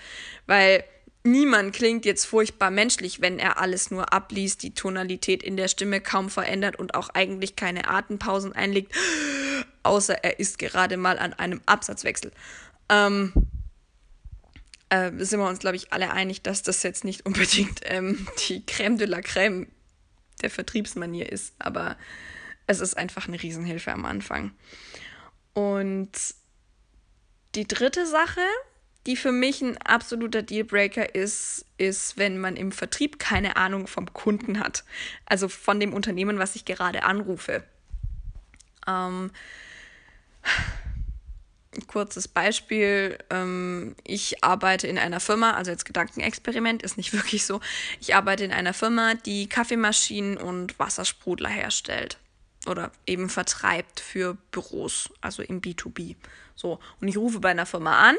Weil 0.47 0.85
niemand 1.25 1.75
klingt 1.75 2.05
jetzt 2.05 2.25
furchtbar 2.25 2.71
menschlich, 2.71 3.21
wenn 3.21 3.39
er 3.39 3.61
alles 3.61 3.91
nur 3.91 4.13
abliest, 4.13 4.63
die 4.63 4.75
Tonalität 4.75 5.43
in 5.43 5.57
der 5.57 5.69
Stimme 5.69 6.01
kaum 6.01 6.31
verändert 6.31 6.79
und 6.79 6.95
auch 6.95 7.11
eigentlich 7.11 7.57
keine 7.57 7.89
Atempausen 7.89 8.53
einlegt, 8.53 8.95
außer 9.83 10.23
er 10.23 10.39
ist 10.39 10.61
gerade 10.61 10.97
mal 10.97 11.19
an 11.19 11.33
einem 11.33 11.61
Absatzwechsel. 11.67 12.31
Ähm, 12.89 13.33
äh, 14.93 15.11
sind 15.25 15.41
wir 15.41 15.49
uns, 15.49 15.59
glaube 15.59 15.77
ich, 15.77 15.93
alle 15.93 16.13
einig, 16.13 16.43
dass 16.43 16.63
das 16.63 16.83
jetzt 16.83 17.03
nicht 17.03 17.25
unbedingt 17.25 17.81
ähm, 17.85 18.27
die 18.47 18.61
Crème 18.61 18.99
de 18.99 19.07
la 19.07 19.19
Crème 19.19 19.67
der 20.43 20.51
Vertriebsmanier 20.51 21.33
ist, 21.33 21.55
aber 21.59 21.97
es 22.67 22.81
ist 22.81 22.97
einfach 22.97 23.27
eine 23.27 23.43
Riesenhilfe 23.43 23.91
am 23.91 24.05
Anfang. 24.05 24.53
Und 25.55 26.11
die 27.55 27.67
dritte 27.67 28.07
Sache, 28.07 28.41
die 29.07 29.17
für 29.17 29.33
mich 29.33 29.63
ein 29.63 29.79
absoluter 29.79 30.43
Dealbreaker 30.43 31.15
ist, 31.15 31.65
ist, 31.79 32.19
wenn 32.19 32.39
man 32.39 32.57
im 32.57 32.71
Vertrieb 32.71 33.19
keine 33.19 33.57
Ahnung 33.57 33.87
vom 33.87 34.13
Kunden 34.13 34.61
hat. 34.61 34.85
Also 35.25 35.49
von 35.49 35.81
dem 35.81 35.95
Unternehmen, 35.95 36.39
was 36.39 36.55
ich 36.55 36.67
gerade 36.67 37.03
anrufe. 37.05 37.65
Ähm, 38.87 39.31
kurzes 41.87 42.29
Beispiel. 42.29 43.19
Ähm, 43.31 43.95
ich 44.05 44.43
arbeite 44.45 44.87
in 44.87 44.99
einer 44.99 45.21
Firma, 45.21 45.53
also 45.53 45.71
jetzt 45.71 45.85
Gedankenexperiment 45.85 46.83
ist 46.83 46.97
nicht 46.97 47.13
wirklich 47.13 47.45
so. 47.45 47.61
Ich 48.01 48.15
arbeite 48.15 48.45
in 48.45 48.53
einer 48.53 48.75
Firma, 48.75 49.15
die 49.15 49.49
Kaffeemaschinen 49.49 50.37
und 50.37 50.79
Wassersprudler 50.79 51.49
herstellt 51.49 52.19
oder 52.67 52.93
eben 53.07 53.29
vertreibt 53.29 54.01
für 54.01 54.37
Büros, 54.51 55.11
also 55.21 55.43
im 55.43 55.61
B2B. 55.61 56.17
So, 56.55 56.79
und 57.01 57.09
ich 57.09 57.17
rufe 57.17 57.41
bei 57.41 57.51
einer 57.51 57.67
Firma 57.67 58.09
an 58.09 58.17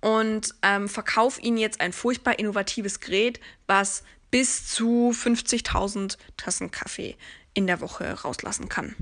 und 0.00 0.54
ähm, 0.62 0.88
verkaufe 0.88 1.40
ihnen 1.40 1.56
jetzt 1.56 1.80
ein 1.80 1.92
furchtbar 1.92 2.38
innovatives 2.38 3.00
Gerät, 3.00 3.40
was 3.66 4.02
bis 4.30 4.66
zu 4.66 5.12
50.000 5.14 6.18
Tassen 6.36 6.70
Kaffee 6.70 7.16
in 7.54 7.66
der 7.66 7.80
Woche 7.80 8.10
rauslassen 8.22 8.68
kann. 8.68 8.96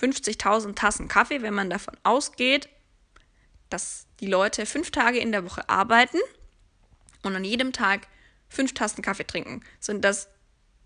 50.000 0.00 0.74
Tassen 0.74 1.08
Kaffee, 1.08 1.42
wenn 1.42 1.54
man 1.54 1.70
davon 1.70 1.96
ausgeht, 2.02 2.68
dass 3.70 4.06
die 4.20 4.26
Leute 4.26 4.66
fünf 4.66 4.90
Tage 4.90 5.18
in 5.18 5.32
der 5.32 5.44
Woche 5.44 5.68
arbeiten 5.68 6.18
und 7.22 7.34
an 7.34 7.44
jedem 7.44 7.72
Tag 7.72 8.08
fünf 8.48 8.74
Tassen 8.74 9.02
Kaffee 9.02 9.26
trinken, 9.26 9.62
sind 9.80 10.04
das 10.04 10.28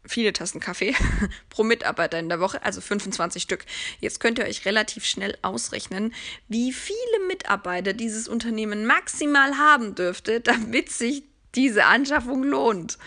viele 0.05 0.33
Tassen 0.33 0.61
Kaffee 0.61 0.95
pro 1.49 1.63
Mitarbeiter 1.63 2.19
in 2.19 2.29
der 2.29 2.41
Woche, 2.41 2.63
also 2.63 2.81
25 2.81 3.43
Stück. 3.43 3.65
Jetzt 4.01 4.21
könnt 4.21 4.39
ihr 4.39 4.47
euch 4.47 4.65
relativ 4.65 5.05
schnell 5.05 5.39
ausrechnen, 5.43 6.13
wie 6.49 6.73
viele 6.73 7.27
Mitarbeiter 7.29 7.93
dieses 7.93 8.29
Unternehmen 8.29 8.87
maximal 8.87 9.57
haben 9.59 9.95
dürfte, 9.95 10.41
damit 10.43 10.91
sich 10.91 11.25
diese 11.55 11.85
Anschaffung 11.85 12.43
lohnt. 12.43 12.99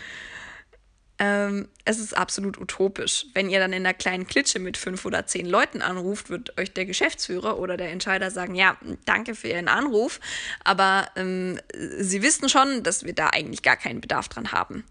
Ähm, 1.17 1.69
es 1.85 1.99
ist 1.99 2.15
absolut 2.15 2.59
utopisch. 2.59 3.27
Wenn 3.33 3.49
ihr 3.49 3.59
dann 3.59 3.71
in 3.71 3.85
einer 3.85 3.93
kleinen 3.93 4.27
Klitsche 4.27 4.59
mit 4.59 4.75
fünf 4.75 5.05
oder 5.05 5.25
zehn 5.25 5.45
Leuten 5.45 5.81
anruft, 5.81 6.29
wird 6.29 6.59
euch 6.59 6.73
der 6.73 6.85
Geschäftsführer 6.85 7.57
oder 7.57 7.77
der 7.77 7.91
Entscheider 7.91 8.31
sagen, 8.31 8.55
ja, 8.55 8.75
danke 9.05 9.33
für 9.33 9.47
Ihren 9.47 9.69
Anruf, 9.69 10.19
aber 10.63 11.07
ähm, 11.15 11.59
Sie 11.99 12.21
wissen 12.21 12.49
schon, 12.49 12.83
dass 12.83 13.05
wir 13.05 13.13
da 13.13 13.29
eigentlich 13.29 13.61
gar 13.61 13.77
keinen 13.77 14.01
Bedarf 14.01 14.27
dran 14.27 14.51
haben. 14.51 14.83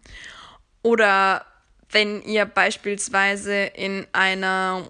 Oder 0.83 1.45
wenn 1.91 2.23
ihr 2.23 2.47
beispielsweise 2.47 3.65
in 3.65 4.07
einer 4.13 4.89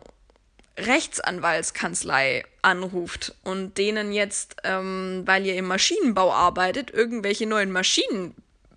Rechtsanwaltskanzlei 0.78 2.44
anruft 2.62 3.34
und 3.44 3.78
denen 3.78 4.12
jetzt, 4.12 4.56
ähm, 4.64 5.22
weil 5.24 5.46
ihr 5.46 5.54
im 5.56 5.66
Maschinenbau 5.66 6.32
arbeitet, 6.32 6.90
irgendwelche 6.90 7.46
neuen 7.46 7.70
Maschinen 7.70 8.34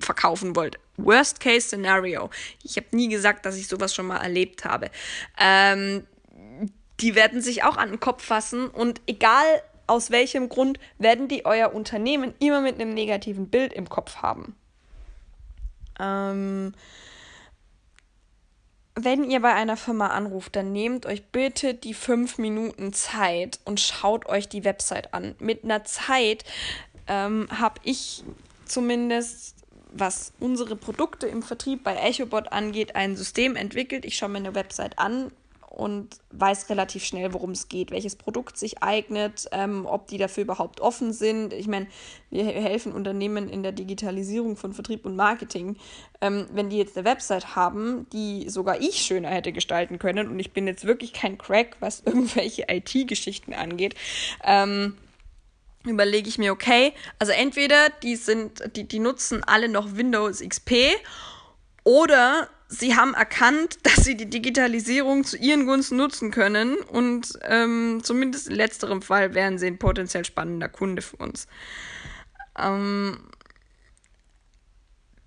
verkaufen 0.08 0.56
wollt. 0.56 0.80
Worst 0.98 1.40
Case 1.40 1.68
Scenario. 1.68 2.32
Ich 2.64 2.78
habe 2.78 2.88
nie 2.92 3.10
gesagt, 3.10 3.46
dass 3.46 3.58
ich 3.58 3.68
sowas 3.68 3.94
schon 3.94 4.08
mal 4.08 4.18
erlebt 4.18 4.66
habe. 4.66 4.90
Ähm, 5.40 6.08
die 7.00 7.14
werden 7.14 7.42
sich 7.42 7.64
auch 7.64 7.78
an 7.78 7.90
den 7.90 8.00
Kopf 8.00 8.24
fassen 8.24 8.70
und 8.70 9.02
egal 9.06 9.46
aus 9.86 10.10
welchem 10.10 10.50
Grund 10.50 10.80
werden 10.98 11.28
die 11.28 11.46
euer 11.46 11.74
Unternehmen 11.74 12.34
immer 12.40 12.62
mit 12.62 12.76
einem 12.76 12.94
negativen 12.94 13.50
Bild 13.50 13.74
im 13.74 13.88
Kopf 13.88 14.18
haben. 14.18 14.56
Ähm, 16.00 16.74
wenn 18.96 19.30
ihr 19.30 19.42
bei 19.42 19.54
einer 19.54 19.78
Firma 19.78 20.08
anruft, 20.08 20.56
dann 20.56 20.72
nehmt 20.72 21.06
euch 21.06 21.28
bitte 21.28 21.74
die 21.76 21.94
fünf 21.94 22.38
Minuten 22.38 22.94
Zeit 22.94 23.60
und 23.64 23.80
schaut 23.80 24.26
euch 24.26 24.50
die 24.50 24.64
Website 24.64 25.14
an. 25.14 25.36
Mit 25.40 25.64
einer 25.64 25.84
Zeit 25.84 26.44
ähm, 27.08 27.48
habe 27.52 27.80
ich 27.84 28.24
zumindest 28.66 29.57
was 29.94 30.34
unsere 30.40 30.76
Produkte 30.76 31.28
im 31.28 31.44
Vertrieb 31.44 31.84
bei 31.84 31.96
EchoBot 31.96 32.52
angeht, 32.52 32.96
ein 32.96 33.16
System 33.16 33.56
entwickelt. 33.56 34.06
Ich 34.06 34.18
schaue 34.18 34.30
mir 34.30 34.40
eine 34.40 34.56
Website 34.56 35.00
an 35.00 35.32
und 35.78 36.18
weiß 36.32 36.72
relativ 36.72 37.04
schnell, 37.04 37.34
worum 37.34 37.52
es 37.52 37.70
geht, 37.70 37.92
welches 37.92 38.16
Produkt 38.16 38.58
sich 38.58 38.82
eignet, 38.82 39.48
ähm, 39.52 39.86
ob 39.86 40.08
die 40.08 40.18
dafür 40.18 40.42
überhaupt 40.42 40.82
offen 40.82 41.14
sind. 41.14 41.54
Ich 41.54 41.68
meine, 41.68 41.86
wir 42.32 42.46
helfen 42.46 42.94
Unternehmen 42.94 43.48
in 43.48 43.62
der 43.62 43.74
Digitalisierung 43.74 44.58
von 44.58 44.74
Vertrieb 44.74 45.06
und 45.06 45.16
Marketing. 45.16 45.76
Ähm, 46.20 46.48
wenn 46.52 46.72
die 46.72 46.78
jetzt 46.78 46.98
eine 46.98 47.06
Website 47.06 47.56
haben, 47.56 48.08
die 48.12 48.50
sogar 48.50 48.82
ich 48.82 49.04
schöner 49.04 49.30
hätte 49.30 49.52
gestalten 49.52 50.00
können, 50.00 50.30
und 50.30 50.40
ich 50.40 50.52
bin 50.52 50.66
jetzt 50.66 50.86
wirklich 50.86 51.14
kein 51.14 51.38
Crack, 51.38 51.78
was 51.80 52.02
irgendwelche 52.06 52.66
IT-Geschichten 52.70 53.54
angeht, 53.54 53.94
ähm, 54.44 54.96
überlege 55.90 56.30
ich 56.30 56.38
mir, 56.38 56.52
okay, 56.52 56.94
also 57.20 57.32
entweder 57.32 57.90
die 58.04 58.16
sind, 58.16 58.76
die, 58.76 58.88
die 58.88 59.00
nutzen 59.00 59.44
alle 59.44 59.70
noch 59.70 59.96
Windows 59.96 60.42
XP 60.42 60.96
oder 61.84 62.50
sie 62.68 62.96
haben 62.96 63.14
erkannt, 63.14 63.78
dass 63.84 64.04
sie 64.04 64.16
die 64.16 64.30
Digitalisierung 64.30 65.24
zu 65.24 65.38
ihren 65.38 65.66
Gunsten 65.66 65.98
nutzen 65.98 66.32
können 66.32 66.78
und 66.78 67.40
ähm, 67.44 68.02
zumindest 68.04 68.48
in 68.50 68.56
letzterem 68.56 69.02
Fall 69.02 69.34
wären 69.34 69.58
sie 69.58 69.68
ein 69.68 69.80
potenziell 69.80 70.26
spannender 70.26 70.70
Kunde 70.70 71.02
für 71.02 71.18
uns. 71.18 71.48
Ähm, 72.58 73.30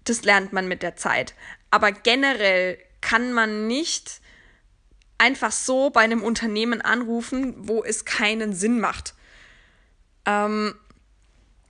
das 0.04 0.24
lernt 0.24 0.52
man 0.52 0.66
mit 0.68 0.82
der 0.82 0.96
Zeit. 0.96 1.34
Aber 1.70 1.92
generell 1.92 2.78
kann 3.00 3.32
man 3.32 3.66
nicht 3.66 4.20
einfach 5.18 5.52
so 5.52 5.90
bei 5.90 6.00
einem 6.00 6.22
Unternehmen 6.22 6.80
anrufen, 6.80 7.54
wo 7.58 7.84
es 7.84 8.04
keinen 8.04 8.54
Sinn 8.54 8.80
macht. 8.80 9.14
Ähm, 10.30 10.74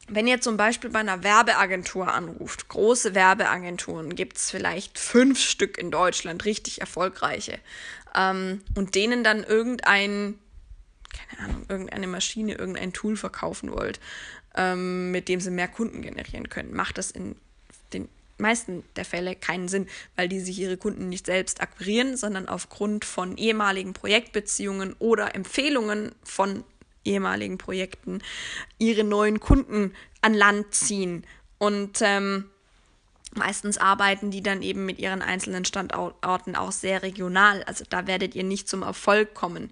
wenn 0.08 0.26
ihr 0.26 0.40
zum 0.40 0.56
Beispiel 0.56 0.90
bei 0.90 0.98
einer 0.98 1.22
Werbeagentur 1.22 2.12
anruft, 2.12 2.68
große 2.68 3.14
Werbeagenturen, 3.14 4.16
gibt 4.16 4.38
es 4.38 4.50
vielleicht 4.50 4.98
fünf 4.98 5.38
Stück 5.38 5.78
in 5.78 5.92
Deutschland, 5.92 6.44
richtig 6.44 6.80
erfolgreiche, 6.80 7.58
ähm, 8.16 8.60
und 8.74 8.96
denen 8.96 9.22
dann 9.22 9.44
irgendein, 9.44 10.38
keine 11.12 11.48
Ahnung, 11.48 11.66
irgendeine 11.68 12.08
Maschine, 12.08 12.54
irgendein 12.54 12.92
Tool 12.92 13.16
verkaufen 13.16 13.70
wollt, 13.70 14.00
ähm, 14.56 15.12
mit 15.12 15.28
dem 15.28 15.40
sie 15.40 15.50
mehr 15.50 15.68
Kunden 15.68 16.02
generieren 16.02 16.48
können, 16.48 16.74
macht 16.74 16.98
das 16.98 17.12
in 17.12 17.36
den 17.92 18.08
meisten 18.38 18.82
der 18.96 19.04
Fälle 19.04 19.36
keinen 19.36 19.68
Sinn, 19.68 19.86
weil 20.16 20.28
die 20.28 20.40
sich 20.40 20.58
ihre 20.58 20.76
Kunden 20.76 21.08
nicht 21.08 21.26
selbst 21.26 21.60
akquirieren, 21.60 22.16
sondern 22.16 22.48
aufgrund 22.48 23.04
von 23.04 23.36
ehemaligen 23.36 23.92
Projektbeziehungen 23.92 24.96
oder 24.98 25.34
Empfehlungen 25.36 26.12
von 26.24 26.64
ehemaligen 27.04 27.58
Projekten 27.58 28.22
ihre 28.78 29.04
neuen 29.04 29.40
Kunden 29.40 29.92
an 30.20 30.34
Land 30.34 30.74
ziehen. 30.74 31.24
Und 31.58 32.00
ähm, 32.02 32.50
meistens 33.34 33.78
arbeiten 33.78 34.30
die 34.30 34.42
dann 34.42 34.62
eben 34.62 34.86
mit 34.86 34.98
ihren 34.98 35.22
einzelnen 35.22 35.64
Standorten 35.64 36.56
auch 36.56 36.72
sehr 36.72 37.02
regional. 37.02 37.62
Also 37.64 37.84
da 37.88 38.06
werdet 38.06 38.34
ihr 38.34 38.44
nicht 38.44 38.68
zum 38.68 38.82
Erfolg 38.82 39.34
kommen. 39.34 39.70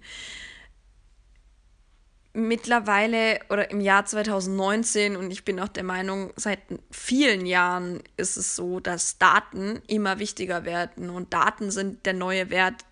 Mittlerweile 2.33 3.39
oder 3.49 3.71
im 3.71 3.81
Jahr 3.81 4.05
2019 4.05 5.15
und 5.15 5.31
ich 5.31 5.43
bin 5.43 5.59
auch 5.59 5.67
der 5.67 5.83
Meinung, 5.83 6.31
seit 6.35 6.59
vielen 6.91 7.45
Jahren 7.47 8.03
ist 8.17 8.37
es 8.37 8.55
so, 8.55 8.79
dass 8.79 9.17
Daten 9.17 9.81
immer 9.87 10.19
wichtiger 10.19 10.63
werden 10.63 11.09
und 11.09 11.33
Daten 11.33 11.71
sind 11.71 12.05
der 12.05 12.13
neue 12.13 12.51
Wert 12.51 12.85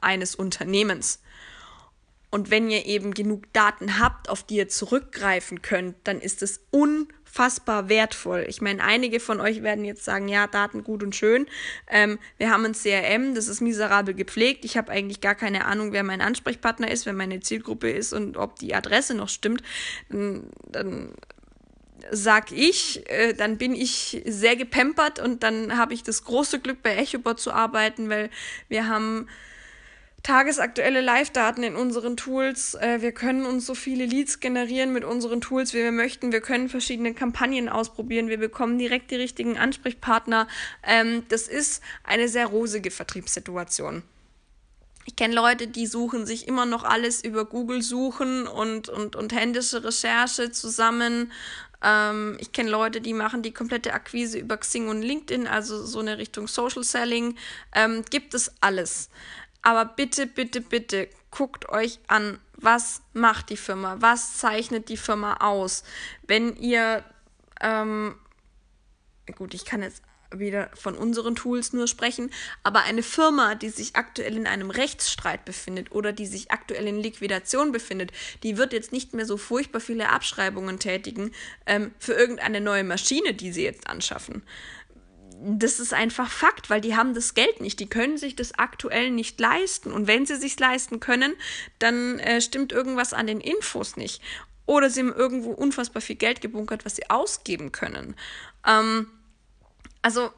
eines 0.00 0.34
Unternehmens. 0.34 1.22
Und 2.34 2.50
wenn 2.50 2.68
ihr 2.68 2.84
eben 2.86 3.14
genug 3.14 3.44
Daten 3.52 4.00
habt, 4.00 4.28
auf 4.28 4.42
die 4.42 4.56
ihr 4.56 4.68
zurückgreifen 4.68 5.62
könnt, 5.62 5.94
dann 6.02 6.20
ist 6.20 6.42
es 6.42 6.64
unfassbar 6.72 7.88
wertvoll. 7.88 8.44
Ich 8.48 8.60
meine, 8.60 8.82
einige 8.82 9.20
von 9.20 9.40
euch 9.40 9.62
werden 9.62 9.84
jetzt 9.84 10.04
sagen, 10.04 10.26
ja, 10.26 10.48
Daten 10.48 10.82
gut 10.82 11.04
und 11.04 11.14
schön. 11.14 11.46
Ähm, 11.86 12.18
wir 12.36 12.50
haben 12.50 12.64
ein 12.64 12.72
CRM, 12.72 13.36
das 13.36 13.46
ist 13.46 13.60
miserabel 13.60 14.14
gepflegt. 14.14 14.64
Ich 14.64 14.76
habe 14.76 14.90
eigentlich 14.90 15.20
gar 15.20 15.36
keine 15.36 15.64
Ahnung, 15.66 15.92
wer 15.92 16.02
mein 16.02 16.20
Ansprechpartner 16.20 16.90
ist, 16.90 17.06
wer 17.06 17.12
meine 17.12 17.38
Zielgruppe 17.38 17.88
ist 17.88 18.12
und 18.12 18.36
ob 18.36 18.58
die 18.58 18.74
Adresse 18.74 19.14
noch 19.14 19.28
stimmt. 19.28 19.62
Dann, 20.08 20.48
dann 20.66 21.14
sag 22.10 22.50
ich, 22.50 23.08
äh, 23.10 23.34
dann 23.34 23.58
bin 23.58 23.76
ich 23.76 24.24
sehr 24.26 24.56
gepempert 24.56 25.20
und 25.20 25.44
dann 25.44 25.78
habe 25.78 25.94
ich 25.94 26.02
das 26.02 26.24
große 26.24 26.58
Glück, 26.58 26.82
bei 26.82 26.96
EchoBot 26.96 27.38
zu 27.38 27.52
arbeiten, 27.52 28.10
weil 28.10 28.28
wir 28.66 28.88
haben 28.88 29.28
tagesaktuelle 30.24 31.02
Live-Daten 31.02 31.62
in 31.62 31.76
unseren 31.76 32.16
Tools. 32.16 32.74
Äh, 32.74 33.02
wir 33.02 33.12
können 33.12 33.46
uns 33.46 33.66
so 33.66 33.74
viele 33.74 34.06
Leads 34.06 34.40
generieren 34.40 34.92
mit 34.92 35.04
unseren 35.04 35.40
Tools, 35.40 35.74
wie 35.74 35.84
wir 35.84 35.92
möchten. 35.92 36.32
Wir 36.32 36.40
können 36.40 36.68
verschiedene 36.68 37.14
Kampagnen 37.14 37.68
ausprobieren. 37.68 38.28
Wir 38.28 38.38
bekommen 38.38 38.78
direkt 38.78 39.12
die 39.12 39.16
richtigen 39.16 39.58
Ansprechpartner. 39.58 40.48
Ähm, 40.82 41.24
das 41.28 41.46
ist 41.46 41.82
eine 42.02 42.28
sehr 42.28 42.46
rosige 42.46 42.90
Vertriebssituation. 42.90 44.02
Ich 45.06 45.16
kenne 45.16 45.34
Leute, 45.34 45.68
die 45.68 45.86
suchen 45.86 46.24
sich 46.24 46.48
immer 46.48 46.64
noch 46.64 46.84
alles 46.84 47.22
über 47.22 47.44
Google 47.44 47.82
suchen 47.82 48.46
und, 48.46 48.88
und, 48.88 49.16
und 49.16 49.34
händische 49.34 49.84
Recherche 49.84 50.50
zusammen. 50.50 51.30
Ähm, 51.82 52.38
ich 52.40 52.52
kenne 52.52 52.70
Leute, 52.70 53.02
die 53.02 53.12
machen 53.12 53.42
die 53.42 53.52
komplette 53.52 53.92
Akquise 53.92 54.38
über 54.38 54.56
Xing 54.56 54.88
und 54.88 55.02
LinkedIn, 55.02 55.46
also 55.46 55.84
so 55.84 55.98
eine 55.98 56.16
Richtung 56.16 56.48
Social 56.48 56.82
Selling. 56.82 57.36
Ähm, 57.74 58.02
gibt 58.08 58.32
es 58.32 58.50
alles. 58.62 59.10
Aber 59.64 59.86
bitte, 59.86 60.26
bitte, 60.26 60.60
bitte 60.60 61.08
guckt 61.30 61.70
euch 61.70 61.98
an, 62.06 62.38
was 62.56 63.00
macht 63.14 63.48
die 63.48 63.56
Firma, 63.56 63.96
was 63.98 64.36
zeichnet 64.36 64.90
die 64.90 64.98
Firma 64.98 65.38
aus. 65.38 65.82
Wenn 66.26 66.54
ihr, 66.56 67.02
ähm, 67.60 68.14
gut, 69.36 69.54
ich 69.54 69.64
kann 69.64 69.82
jetzt 69.82 70.02
wieder 70.38 70.68
von 70.74 70.96
unseren 70.96 71.34
Tools 71.34 71.72
nur 71.72 71.88
sprechen, 71.88 72.30
aber 72.62 72.82
eine 72.82 73.02
Firma, 73.02 73.54
die 73.54 73.70
sich 73.70 73.96
aktuell 73.96 74.36
in 74.36 74.46
einem 74.46 74.70
Rechtsstreit 74.70 75.44
befindet 75.44 75.92
oder 75.92 76.12
die 76.12 76.26
sich 76.26 76.50
aktuell 76.50 76.86
in 76.86 77.00
Liquidation 77.00 77.72
befindet, 77.72 78.12
die 78.42 78.56
wird 78.58 78.72
jetzt 78.72 78.92
nicht 78.92 79.14
mehr 79.14 79.26
so 79.26 79.36
furchtbar 79.36 79.80
viele 79.80 80.10
Abschreibungen 80.10 80.78
tätigen 80.78 81.32
ähm, 81.66 81.92
für 81.98 82.12
irgendeine 82.12 82.60
neue 82.60 82.84
Maschine, 82.84 83.32
die 83.32 83.52
sie 83.52 83.64
jetzt 83.64 83.86
anschaffen. 83.86 84.42
Das 85.42 85.80
ist 85.80 85.92
einfach 85.92 86.30
Fakt, 86.30 86.70
weil 86.70 86.80
die 86.80 86.96
haben 86.96 87.14
das 87.14 87.34
Geld 87.34 87.60
nicht, 87.60 87.80
die 87.80 87.88
können 87.88 88.16
sich 88.18 88.36
das 88.36 88.58
aktuell 88.58 89.10
nicht 89.10 89.38
leisten. 89.40 89.92
Und 89.92 90.06
wenn 90.06 90.26
sie 90.26 90.36
sich 90.36 90.58
leisten 90.58 91.00
können, 91.00 91.34
dann 91.78 92.18
äh, 92.18 92.40
stimmt 92.40 92.72
irgendwas 92.72 93.12
an 93.12 93.26
den 93.26 93.40
Infos 93.40 93.96
nicht. 93.96 94.22
Oder 94.66 94.88
sie 94.88 95.00
haben 95.00 95.12
irgendwo 95.12 95.50
unfassbar 95.50 96.00
viel 96.00 96.16
Geld 96.16 96.40
gebunkert, 96.40 96.84
was 96.84 96.96
sie 96.96 97.10
ausgeben 97.10 97.72
können. 97.72 98.16
Ähm, 98.66 99.10
also 100.02 100.30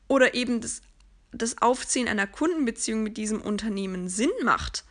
oder 0.07 0.33
eben 0.33 0.61
das, 0.61 0.81
das 1.31 1.61
Aufziehen 1.61 2.07
einer 2.07 2.27
Kundenbeziehung 2.27 3.03
mit 3.03 3.17
diesem 3.17 3.41
Unternehmen 3.41 4.09
Sinn 4.09 4.31
macht. 4.43 4.83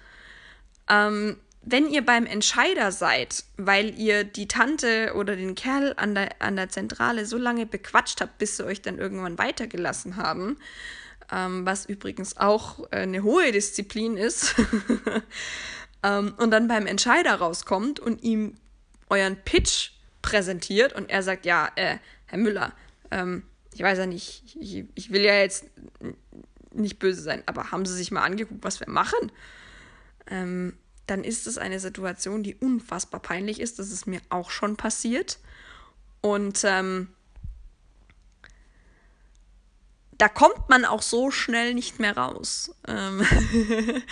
Ähm, 0.88 1.38
wenn 1.68 1.90
ihr 1.90 2.06
beim 2.06 2.26
Entscheider 2.26 2.92
seid, 2.92 3.44
weil 3.56 3.98
ihr 3.98 4.22
die 4.22 4.46
Tante 4.46 5.14
oder 5.16 5.34
den 5.34 5.56
Kerl 5.56 5.94
an 5.96 6.14
der, 6.14 6.40
an 6.40 6.54
der 6.54 6.68
Zentrale 6.68 7.26
so 7.26 7.36
lange 7.36 7.66
bequatscht 7.66 8.20
habt, 8.20 8.38
bis 8.38 8.56
sie 8.56 8.64
euch 8.64 8.82
dann 8.82 8.98
irgendwann 8.98 9.36
weitergelassen 9.36 10.16
haben, 10.16 10.58
ähm, 11.32 11.66
was 11.66 11.84
übrigens 11.84 12.36
auch 12.36 12.88
eine 12.92 13.24
hohe 13.24 13.50
Disziplin 13.50 14.16
ist, 14.16 14.54
ähm, 16.04 16.34
und 16.36 16.52
dann 16.52 16.68
beim 16.68 16.86
Entscheider 16.86 17.34
rauskommt 17.34 17.98
und 17.98 18.22
ihm 18.22 18.54
euren 19.10 19.36
Pitch 19.44 19.90
präsentiert 20.22 20.92
und 20.92 21.10
er 21.10 21.24
sagt, 21.24 21.46
ja, 21.46 21.68
äh, 21.74 21.96
Herr 22.26 22.38
Müller, 22.38 22.72
ähm, 23.10 23.42
ich 23.74 23.82
weiß 23.82 23.98
ja 23.98 24.06
nicht, 24.06 24.56
ich, 24.60 24.84
ich, 24.94 25.10
will 25.10 25.22
ja 25.22 25.34
jetzt 25.34 25.66
nicht 26.72 27.00
böse 27.00 27.22
sein, 27.22 27.42
aber 27.46 27.72
haben 27.72 27.84
Sie 27.86 27.94
sich 27.94 28.12
mal 28.12 28.22
angeguckt, 28.22 28.62
was 28.62 28.78
wir 28.78 28.88
machen? 28.88 29.32
Ähm, 30.28 30.78
dann 31.06 31.24
ist 31.24 31.46
es 31.46 31.58
eine 31.58 31.80
Situation, 31.80 32.42
die 32.42 32.54
unfassbar 32.54 33.20
peinlich 33.20 33.60
ist. 33.60 33.78
Das 33.78 33.90
ist 33.90 34.06
mir 34.06 34.20
auch 34.28 34.50
schon 34.50 34.76
passiert. 34.76 35.38
Und 36.20 36.62
ähm, 36.64 37.08
da 40.18 40.28
kommt 40.28 40.68
man 40.68 40.84
auch 40.84 41.02
so 41.02 41.30
schnell 41.30 41.74
nicht 41.74 42.00
mehr 42.00 42.16
raus. 42.16 42.74
Ähm 42.88 43.24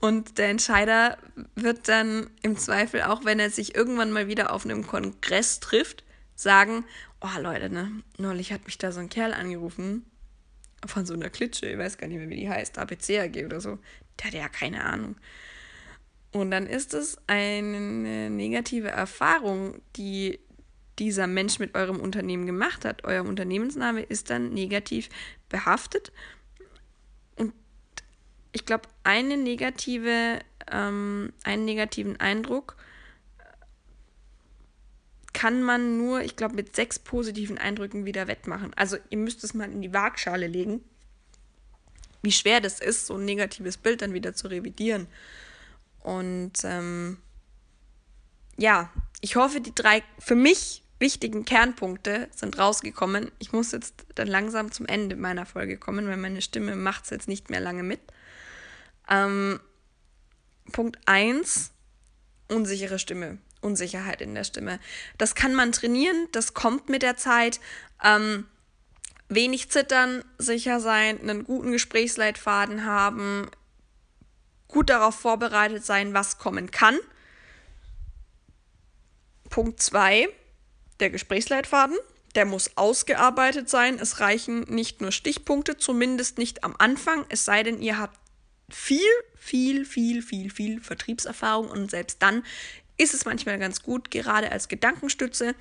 und 0.00 0.38
der 0.38 0.48
Entscheider 0.50 1.18
wird 1.54 1.88
dann 1.88 2.30
im 2.42 2.56
Zweifel, 2.56 3.02
auch 3.02 3.24
wenn 3.24 3.40
er 3.40 3.50
sich 3.50 3.74
irgendwann 3.74 4.12
mal 4.12 4.28
wieder 4.28 4.52
auf 4.52 4.64
einem 4.64 4.86
Kongress 4.86 5.60
trifft, 5.60 6.04
sagen, 6.34 6.84
oh 7.20 7.40
Leute, 7.40 7.70
ne, 7.70 7.90
neulich 8.18 8.52
hat 8.52 8.66
mich 8.66 8.78
da 8.78 8.92
so 8.92 9.00
ein 9.00 9.08
Kerl 9.08 9.32
angerufen 9.32 10.04
von 10.84 11.06
so 11.06 11.14
einer 11.14 11.30
Klitsche, 11.30 11.66
ich 11.66 11.78
weiß 11.78 11.96
gar 11.98 12.06
nicht 12.06 12.18
mehr, 12.18 12.28
wie 12.28 12.36
die 12.36 12.50
heißt, 12.50 12.78
APCAG 12.78 13.44
oder 13.44 13.60
so. 13.60 13.78
Der 14.18 14.26
hat 14.26 14.34
ja 14.34 14.48
keine 14.48 14.84
Ahnung. 14.84 15.16
Und 16.32 16.50
dann 16.50 16.66
ist 16.66 16.92
es 16.94 17.18
eine 17.26 18.30
negative 18.30 18.88
Erfahrung, 18.88 19.80
die 19.96 20.38
dieser 20.98 21.26
Mensch 21.26 21.58
mit 21.58 21.74
eurem 21.74 22.00
Unternehmen 22.00 22.46
gemacht 22.46 22.84
hat. 22.84 23.04
Euer 23.04 23.24
Unternehmensname 23.24 24.02
ist 24.02 24.30
dann 24.30 24.50
negativ 24.50 25.08
behaftet. 25.48 26.12
Und 27.36 27.52
ich 28.52 28.64
glaube, 28.64 28.88
eine 29.04 29.36
negative, 29.36 30.40
ähm, 30.70 31.32
einen 31.44 31.64
negativen 31.64 32.18
Eindruck 32.18 32.76
kann 35.36 35.62
man 35.62 35.98
nur, 35.98 36.22
ich 36.22 36.34
glaube, 36.34 36.54
mit 36.54 36.74
sechs 36.74 36.98
positiven 36.98 37.58
Eindrücken 37.58 38.06
wieder 38.06 38.26
wettmachen. 38.26 38.72
Also 38.74 38.96
ihr 39.10 39.18
müsst 39.18 39.44
es 39.44 39.52
mal 39.52 39.70
in 39.70 39.82
die 39.82 39.92
Waagschale 39.92 40.46
legen, 40.46 40.80
wie 42.22 42.32
schwer 42.32 42.62
das 42.62 42.80
ist, 42.80 43.06
so 43.06 43.16
ein 43.16 43.26
negatives 43.26 43.76
Bild 43.76 44.00
dann 44.00 44.14
wieder 44.14 44.34
zu 44.34 44.48
revidieren. 44.48 45.06
Und 46.06 46.52
ähm, 46.62 47.18
ja, 48.56 48.92
ich 49.20 49.34
hoffe, 49.34 49.60
die 49.60 49.74
drei 49.74 50.04
für 50.20 50.36
mich 50.36 50.84
wichtigen 51.00 51.44
Kernpunkte 51.44 52.28
sind 52.32 52.60
rausgekommen. 52.60 53.32
Ich 53.40 53.52
muss 53.52 53.72
jetzt 53.72 54.06
dann 54.14 54.28
langsam 54.28 54.70
zum 54.70 54.86
Ende 54.86 55.16
meiner 55.16 55.46
Folge 55.46 55.76
kommen, 55.76 56.06
weil 56.06 56.16
meine 56.16 56.42
Stimme 56.42 56.76
macht 56.76 57.04
es 57.04 57.10
jetzt 57.10 57.26
nicht 57.26 57.50
mehr 57.50 57.58
lange 57.58 57.82
mit. 57.82 57.98
Ähm, 59.10 59.58
Punkt 60.70 60.96
1, 61.06 61.72
unsichere 62.46 63.00
Stimme, 63.00 63.38
Unsicherheit 63.60 64.20
in 64.20 64.36
der 64.36 64.44
Stimme. 64.44 64.78
Das 65.18 65.34
kann 65.34 65.54
man 65.54 65.72
trainieren, 65.72 66.28
das 66.30 66.54
kommt 66.54 66.88
mit 66.88 67.02
der 67.02 67.16
Zeit. 67.16 67.58
Ähm, 68.00 68.46
wenig 69.28 69.70
zittern, 69.70 70.22
sicher 70.38 70.78
sein, 70.78 71.20
einen 71.20 71.42
guten 71.42 71.72
Gesprächsleitfaden 71.72 72.84
haben, 72.84 73.50
gut 74.68 74.90
darauf 74.90 75.14
vorbereitet 75.14 75.84
sein, 75.84 76.14
was 76.14 76.38
kommen 76.38 76.70
kann. 76.70 76.98
Punkt 79.48 79.80
2, 79.80 80.28
der 81.00 81.10
Gesprächsleitfaden. 81.10 81.96
Der 82.34 82.44
muss 82.44 82.76
ausgearbeitet 82.76 83.70
sein. 83.70 83.98
Es 83.98 84.20
reichen 84.20 84.60
nicht 84.68 85.00
nur 85.00 85.12
Stichpunkte, 85.12 85.78
zumindest 85.78 86.36
nicht 86.36 86.64
am 86.64 86.74
Anfang, 86.78 87.24
es 87.30 87.44
sei 87.44 87.62
denn, 87.62 87.80
ihr 87.80 87.98
habt 87.98 88.18
viel, 88.68 89.00
viel, 89.36 89.84
viel, 89.84 90.22
viel, 90.22 90.50
viel 90.50 90.80
Vertriebserfahrung 90.80 91.70
und 91.70 91.90
selbst 91.90 92.20
dann 92.20 92.42
ist 92.98 93.14
es 93.14 93.24
manchmal 93.24 93.58
ganz 93.58 93.82
gut, 93.82 94.10
gerade 94.10 94.50
als 94.50 94.68
Gedankenstütze, 94.68 95.54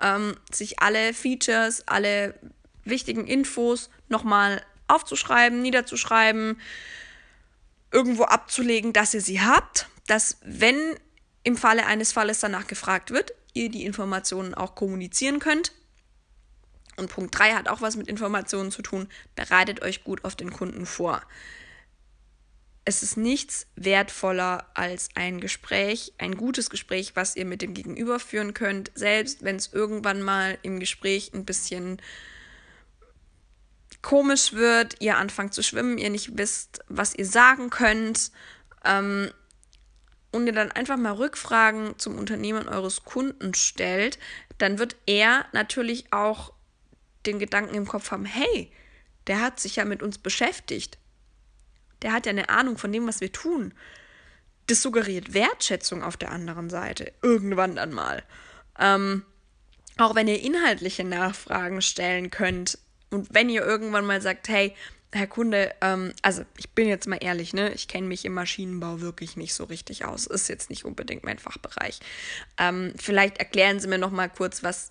ähm, 0.00 0.36
sich 0.52 0.80
alle 0.80 1.14
Features, 1.14 1.86
alle 1.88 2.34
wichtigen 2.84 3.26
Infos 3.26 3.90
nochmal 4.08 4.62
aufzuschreiben, 4.86 5.62
niederzuschreiben, 5.62 6.60
irgendwo 7.94 8.24
abzulegen, 8.24 8.92
dass 8.92 9.14
ihr 9.14 9.20
sie 9.20 9.40
habt, 9.40 9.88
dass 10.06 10.38
wenn 10.42 10.76
im 11.44 11.56
Falle 11.56 11.86
eines 11.86 12.12
Falles 12.12 12.40
danach 12.40 12.66
gefragt 12.66 13.10
wird, 13.10 13.32
ihr 13.54 13.70
die 13.70 13.84
Informationen 13.84 14.52
auch 14.52 14.74
kommunizieren 14.74 15.38
könnt. 15.38 15.72
Und 16.96 17.08
Punkt 17.08 17.38
3 17.38 17.52
hat 17.52 17.68
auch 17.68 17.80
was 17.80 17.96
mit 17.96 18.08
Informationen 18.08 18.70
zu 18.70 18.82
tun. 18.82 19.08
Bereitet 19.36 19.82
euch 19.82 20.04
gut 20.04 20.24
auf 20.24 20.34
den 20.34 20.52
Kunden 20.52 20.86
vor. 20.86 21.22
Es 22.84 23.02
ist 23.02 23.16
nichts 23.16 23.66
wertvoller 23.76 24.66
als 24.74 25.08
ein 25.14 25.40
Gespräch, 25.40 26.12
ein 26.18 26.36
gutes 26.36 26.68
Gespräch, 26.68 27.16
was 27.16 27.34
ihr 27.36 27.46
mit 27.46 27.62
dem 27.62 27.72
Gegenüber 27.74 28.20
führen 28.20 28.52
könnt, 28.52 28.90
selbst 28.94 29.42
wenn 29.42 29.56
es 29.56 29.72
irgendwann 29.72 30.20
mal 30.20 30.58
im 30.62 30.80
Gespräch 30.80 31.32
ein 31.32 31.46
bisschen 31.46 32.02
komisch 34.04 34.52
wird, 34.52 35.00
ihr 35.00 35.16
anfangt 35.16 35.54
zu 35.54 35.62
schwimmen, 35.62 35.98
ihr 35.98 36.10
nicht 36.10 36.36
wisst, 36.38 36.80
was 36.88 37.14
ihr 37.14 37.26
sagen 37.26 37.70
könnt. 37.70 38.30
Ähm, 38.84 39.30
und 40.30 40.46
ihr 40.46 40.52
dann 40.52 40.72
einfach 40.72 40.96
mal 40.96 41.12
Rückfragen 41.12 41.98
zum 41.98 42.18
Unternehmen 42.18 42.68
eures 42.68 43.04
Kunden 43.04 43.54
stellt, 43.54 44.18
dann 44.58 44.78
wird 44.78 44.96
er 45.06 45.46
natürlich 45.52 46.12
auch 46.12 46.52
den 47.24 47.38
Gedanken 47.38 47.74
im 47.74 47.86
Kopf 47.86 48.10
haben, 48.10 48.24
hey, 48.24 48.70
der 49.26 49.40
hat 49.40 49.58
sich 49.58 49.76
ja 49.76 49.84
mit 49.84 50.02
uns 50.02 50.18
beschäftigt. 50.18 50.98
Der 52.02 52.12
hat 52.12 52.26
ja 52.26 52.30
eine 52.30 52.48
Ahnung 52.48 52.76
von 52.76 52.92
dem, 52.92 53.06
was 53.06 53.20
wir 53.20 53.32
tun. 53.32 53.72
Das 54.66 54.82
suggeriert 54.82 55.34
Wertschätzung 55.34 56.02
auf 56.02 56.16
der 56.16 56.32
anderen 56.32 56.68
Seite. 56.68 57.12
Irgendwann 57.22 57.76
dann 57.76 57.92
mal. 57.92 58.22
Ähm, 58.78 59.24
auch 59.96 60.14
wenn 60.14 60.28
ihr 60.28 60.42
inhaltliche 60.42 61.04
Nachfragen 61.04 61.80
stellen 61.80 62.30
könnt 62.30 62.78
und 63.14 63.32
wenn 63.32 63.48
ihr 63.48 63.62
irgendwann 63.62 64.04
mal 64.04 64.20
sagt, 64.20 64.48
hey, 64.48 64.74
Herr 65.12 65.28
Kunde, 65.28 65.72
ähm, 65.80 66.12
also 66.22 66.44
ich 66.56 66.70
bin 66.70 66.88
jetzt 66.88 67.06
mal 67.06 67.18
ehrlich, 67.22 67.52
ne, 67.52 67.72
ich 67.72 67.86
kenne 67.86 68.08
mich 68.08 68.24
im 68.24 68.34
Maschinenbau 68.34 69.00
wirklich 69.00 69.36
nicht 69.36 69.54
so 69.54 69.62
richtig 69.64 70.04
aus. 70.04 70.26
Ist 70.26 70.48
jetzt 70.48 70.70
nicht 70.70 70.84
unbedingt 70.84 71.22
mein 71.22 71.38
Fachbereich. 71.38 72.00
Ähm, 72.58 72.92
vielleicht 72.96 73.38
erklären 73.38 73.78
Sie 73.78 73.86
mir 73.86 73.98
noch 73.98 74.10
mal 74.10 74.28
kurz, 74.28 74.64
was 74.64 74.90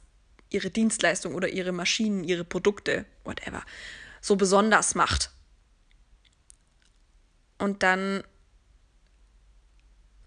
Ihre 0.49 0.69
Dienstleistung 0.69 1.36
oder 1.36 1.49
Ihre 1.49 1.73
Maschinen, 1.73 2.23
Ihre 2.23 2.45
Produkte, 2.45 3.05
whatever, 3.25 3.63
so 4.21 4.38
besonders 4.38 4.95
macht. 4.95 5.29
Und 7.57 7.83
dann 7.83 8.23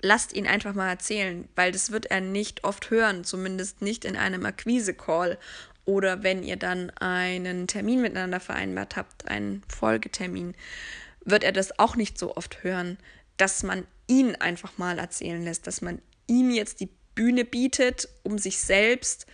lasst 0.02 0.34
ihn 0.34 0.46
einfach 0.46 0.74
mal 0.74 0.90
erzählen, 0.90 1.48
weil 1.56 1.72
das 1.72 1.90
wird 1.90 2.06
er 2.06 2.20
nicht 2.20 2.64
oft 2.64 2.90
hören, 2.90 3.24
zumindest 3.24 3.80
nicht 3.80 4.04
in 4.04 4.16
einem 4.16 4.44
Akquise-Call 4.44 5.38
oder 5.86 6.22
wenn 6.22 6.42
ihr 6.42 6.56
dann 6.56 6.90
einen 6.90 7.66
Termin 7.66 8.02
miteinander 8.02 8.40
vereinbart 8.40 8.96
habt, 8.96 9.28
einen 9.28 9.62
Folgetermin, 9.68 10.54
wird 11.24 11.42
er 11.42 11.52
das 11.52 11.78
auch 11.78 11.96
nicht 11.96 12.18
so 12.18 12.36
oft 12.36 12.62
hören, 12.62 12.98
dass 13.36 13.62
man 13.62 13.86
ihn 14.06 14.36
einfach 14.36 14.78
mal 14.78 14.98
erzählen 14.98 15.42
lässt, 15.42 15.66
dass 15.66 15.80
man 15.80 16.02
ihm 16.26 16.50
jetzt 16.50 16.80
die 16.80 16.90
Bühne 17.14 17.44
bietet, 17.44 18.08
um 18.22 18.38
sich 18.38 18.58
selbst 18.58 19.26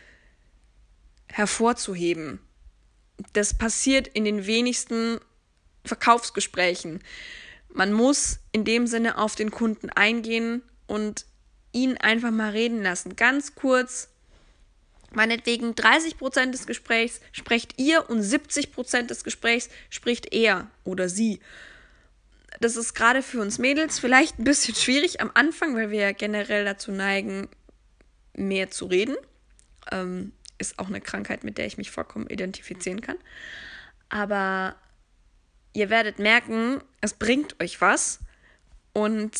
hervorzuheben. 1.29 2.39
Das 3.33 3.55
passiert 3.55 4.09
in 4.09 4.25
den 4.25 4.47
wenigsten 4.47 5.19
Verkaufsgesprächen. 5.85 7.01
Man 7.69 7.93
muss 7.93 8.41
in 8.53 8.65
dem 8.65 8.87
Sinne 8.87 9.19
auf 9.19 9.35
den 9.35 9.51
Kunden 9.51 9.89
eingehen 9.91 10.63
und 10.87 11.27
ihn 11.73 11.97
einfach 11.97 12.31
mal 12.31 12.51
reden 12.51 12.83
lassen. 12.83 13.17
Ganz 13.17 13.55
kurz, 13.55 14.09
meinetwegen 15.17 15.75
30 15.75 16.19
Prozent 16.19 16.55
des 16.55 16.67
Gesprächs 16.67 17.21
sprecht 17.33 17.81
ihr 17.81 18.09
und 18.09 18.23
70 18.23 18.73
Prozent 18.73 19.11
des 19.11 19.25
Gesprächs 19.25 19.69
spricht 19.91 20.33
er 20.33 20.71
oder 20.85 21.09
sie. 21.09 21.41
Das 22.61 22.77
ist 22.77 22.95
gerade 22.95 23.23
für 23.23 23.41
uns 23.41 23.59
Mädels 23.59 23.99
vielleicht 23.99 24.39
ein 24.39 24.45
bisschen 24.45 24.75
schwierig 24.77 25.21
am 25.21 25.31
Anfang, 25.35 25.75
weil 25.75 25.91
wir 25.91 26.01
ja 26.01 26.13
generell 26.13 26.65
dazu 26.65 26.93
neigen, 26.93 27.49
mehr 28.35 28.71
zu 28.71 28.87
reden. 28.87 29.17
Ähm, 29.91 30.33
ist 30.59 30.79
auch 30.79 30.89
eine 30.89 31.01
Krankheit, 31.01 31.45
mit 31.45 31.59
der 31.59 31.67
ich 31.67 31.77
mich 31.77 31.91
vollkommen 31.91 32.29
identifizieren 32.29 33.01
kann. 33.01 33.17
Aber 34.09 34.77
ihr 35.73 35.91
werdet 35.91 36.19
merken, 36.19 36.81
es 37.01 37.15
bringt 37.15 37.61
euch 37.61 37.81
was 37.81 38.21
und 38.93 39.33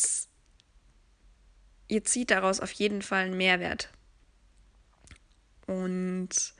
ihr 1.87 2.03
zieht 2.03 2.31
daraus 2.31 2.59
auf 2.59 2.71
jeden 2.71 3.01
Fall 3.01 3.25
einen 3.25 3.37
Mehrwert. 3.37 3.89
Und 5.67 6.53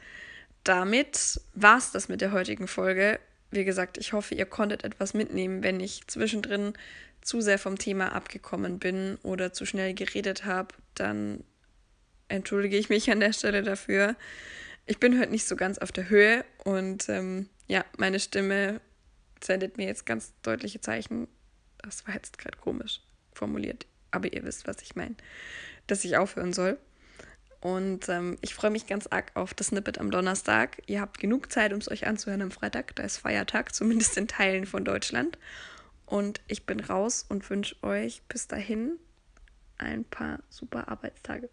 damit 0.63 1.41
war 1.53 1.77
es 1.77 1.91
das 1.91 2.09
mit 2.09 2.21
der 2.21 2.31
heutigen 2.31 2.67
Folge. 2.67 3.19
Wie 3.51 3.65
gesagt, 3.65 3.97
ich 3.97 4.13
hoffe, 4.13 4.35
ihr 4.35 4.45
konntet 4.45 4.83
etwas 4.83 5.13
mitnehmen, 5.13 5.63
wenn 5.63 5.79
ich 5.79 6.07
zwischendrin 6.07 6.73
zu 7.21 7.41
sehr 7.41 7.59
vom 7.59 7.77
Thema 7.77 8.13
abgekommen 8.13 8.79
bin 8.79 9.17
oder 9.23 9.53
zu 9.53 9.65
schnell 9.65 9.93
geredet 9.93 10.45
habe, 10.45 10.75
dann 10.95 11.43
entschuldige 12.27 12.77
ich 12.77 12.89
mich 12.89 13.09
an 13.11 13.19
der 13.19 13.33
Stelle 13.33 13.63
dafür. 13.63 14.15
Ich 14.85 14.99
bin 14.99 15.19
heute 15.19 15.31
nicht 15.31 15.45
so 15.45 15.55
ganz 15.55 15.77
auf 15.77 15.91
der 15.91 16.09
Höhe 16.09 16.43
und 16.63 17.07
ähm, 17.09 17.49
ja, 17.67 17.85
meine 17.97 18.19
Stimme 18.19 18.81
sendet 19.41 19.77
mir 19.77 19.85
jetzt 19.85 20.05
ganz 20.05 20.33
deutliche 20.41 20.81
Zeichen. 20.81 21.27
Das 21.77 22.05
war 22.07 22.13
jetzt 22.13 22.37
gerade 22.37 22.57
komisch 22.57 23.01
formuliert, 23.33 23.85
aber 24.11 24.31
ihr 24.33 24.43
wisst, 24.43 24.67
was 24.67 24.81
ich 24.81 24.95
meine, 24.95 25.15
dass 25.87 26.03
ich 26.03 26.17
aufhören 26.17 26.53
soll. 26.53 26.77
Und 27.63 28.09
ähm, 28.09 28.37
ich 28.41 28.53
freue 28.53 28.71
mich 28.71 28.87
ganz 28.87 29.07
arg 29.07 29.31
auf 29.35 29.53
das 29.53 29.67
Snippet 29.67 29.97
am 29.97 30.11
Donnerstag. 30.11 30.81
Ihr 30.85 30.99
habt 30.99 31.17
genug 31.17 31.49
Zeit, 31.49 31.71
um 31.71 31.79
es 31.79 31.89
euch 31.89 32.05
anzuhören 32.05 32.41
am 32.41 32.51
Freitag. 32.51 32.93
Da 32.97 33.03
ist 33.03 33.19
Feiertag, 33.19 33.73
zumindest 33.75 34.17
in 34.17 34.27
Teilen 34.27 34.65
von 34.65 34.83
Deutschland. 34.83 35.37
Und 36.05 36.41
ich 36.49 36.65
bin 36.65 36.81
raus 36.81 37.25
und 37.29 37.49
wünsche 37.49 37.81
euch 37.81 38.21
bis 38.27 38.49
dahin 38.49 38.99
ein 39.77 40.03
paar 40.03 40.39
super 40.49 40.89
Arbeitstage. 40.89 41.49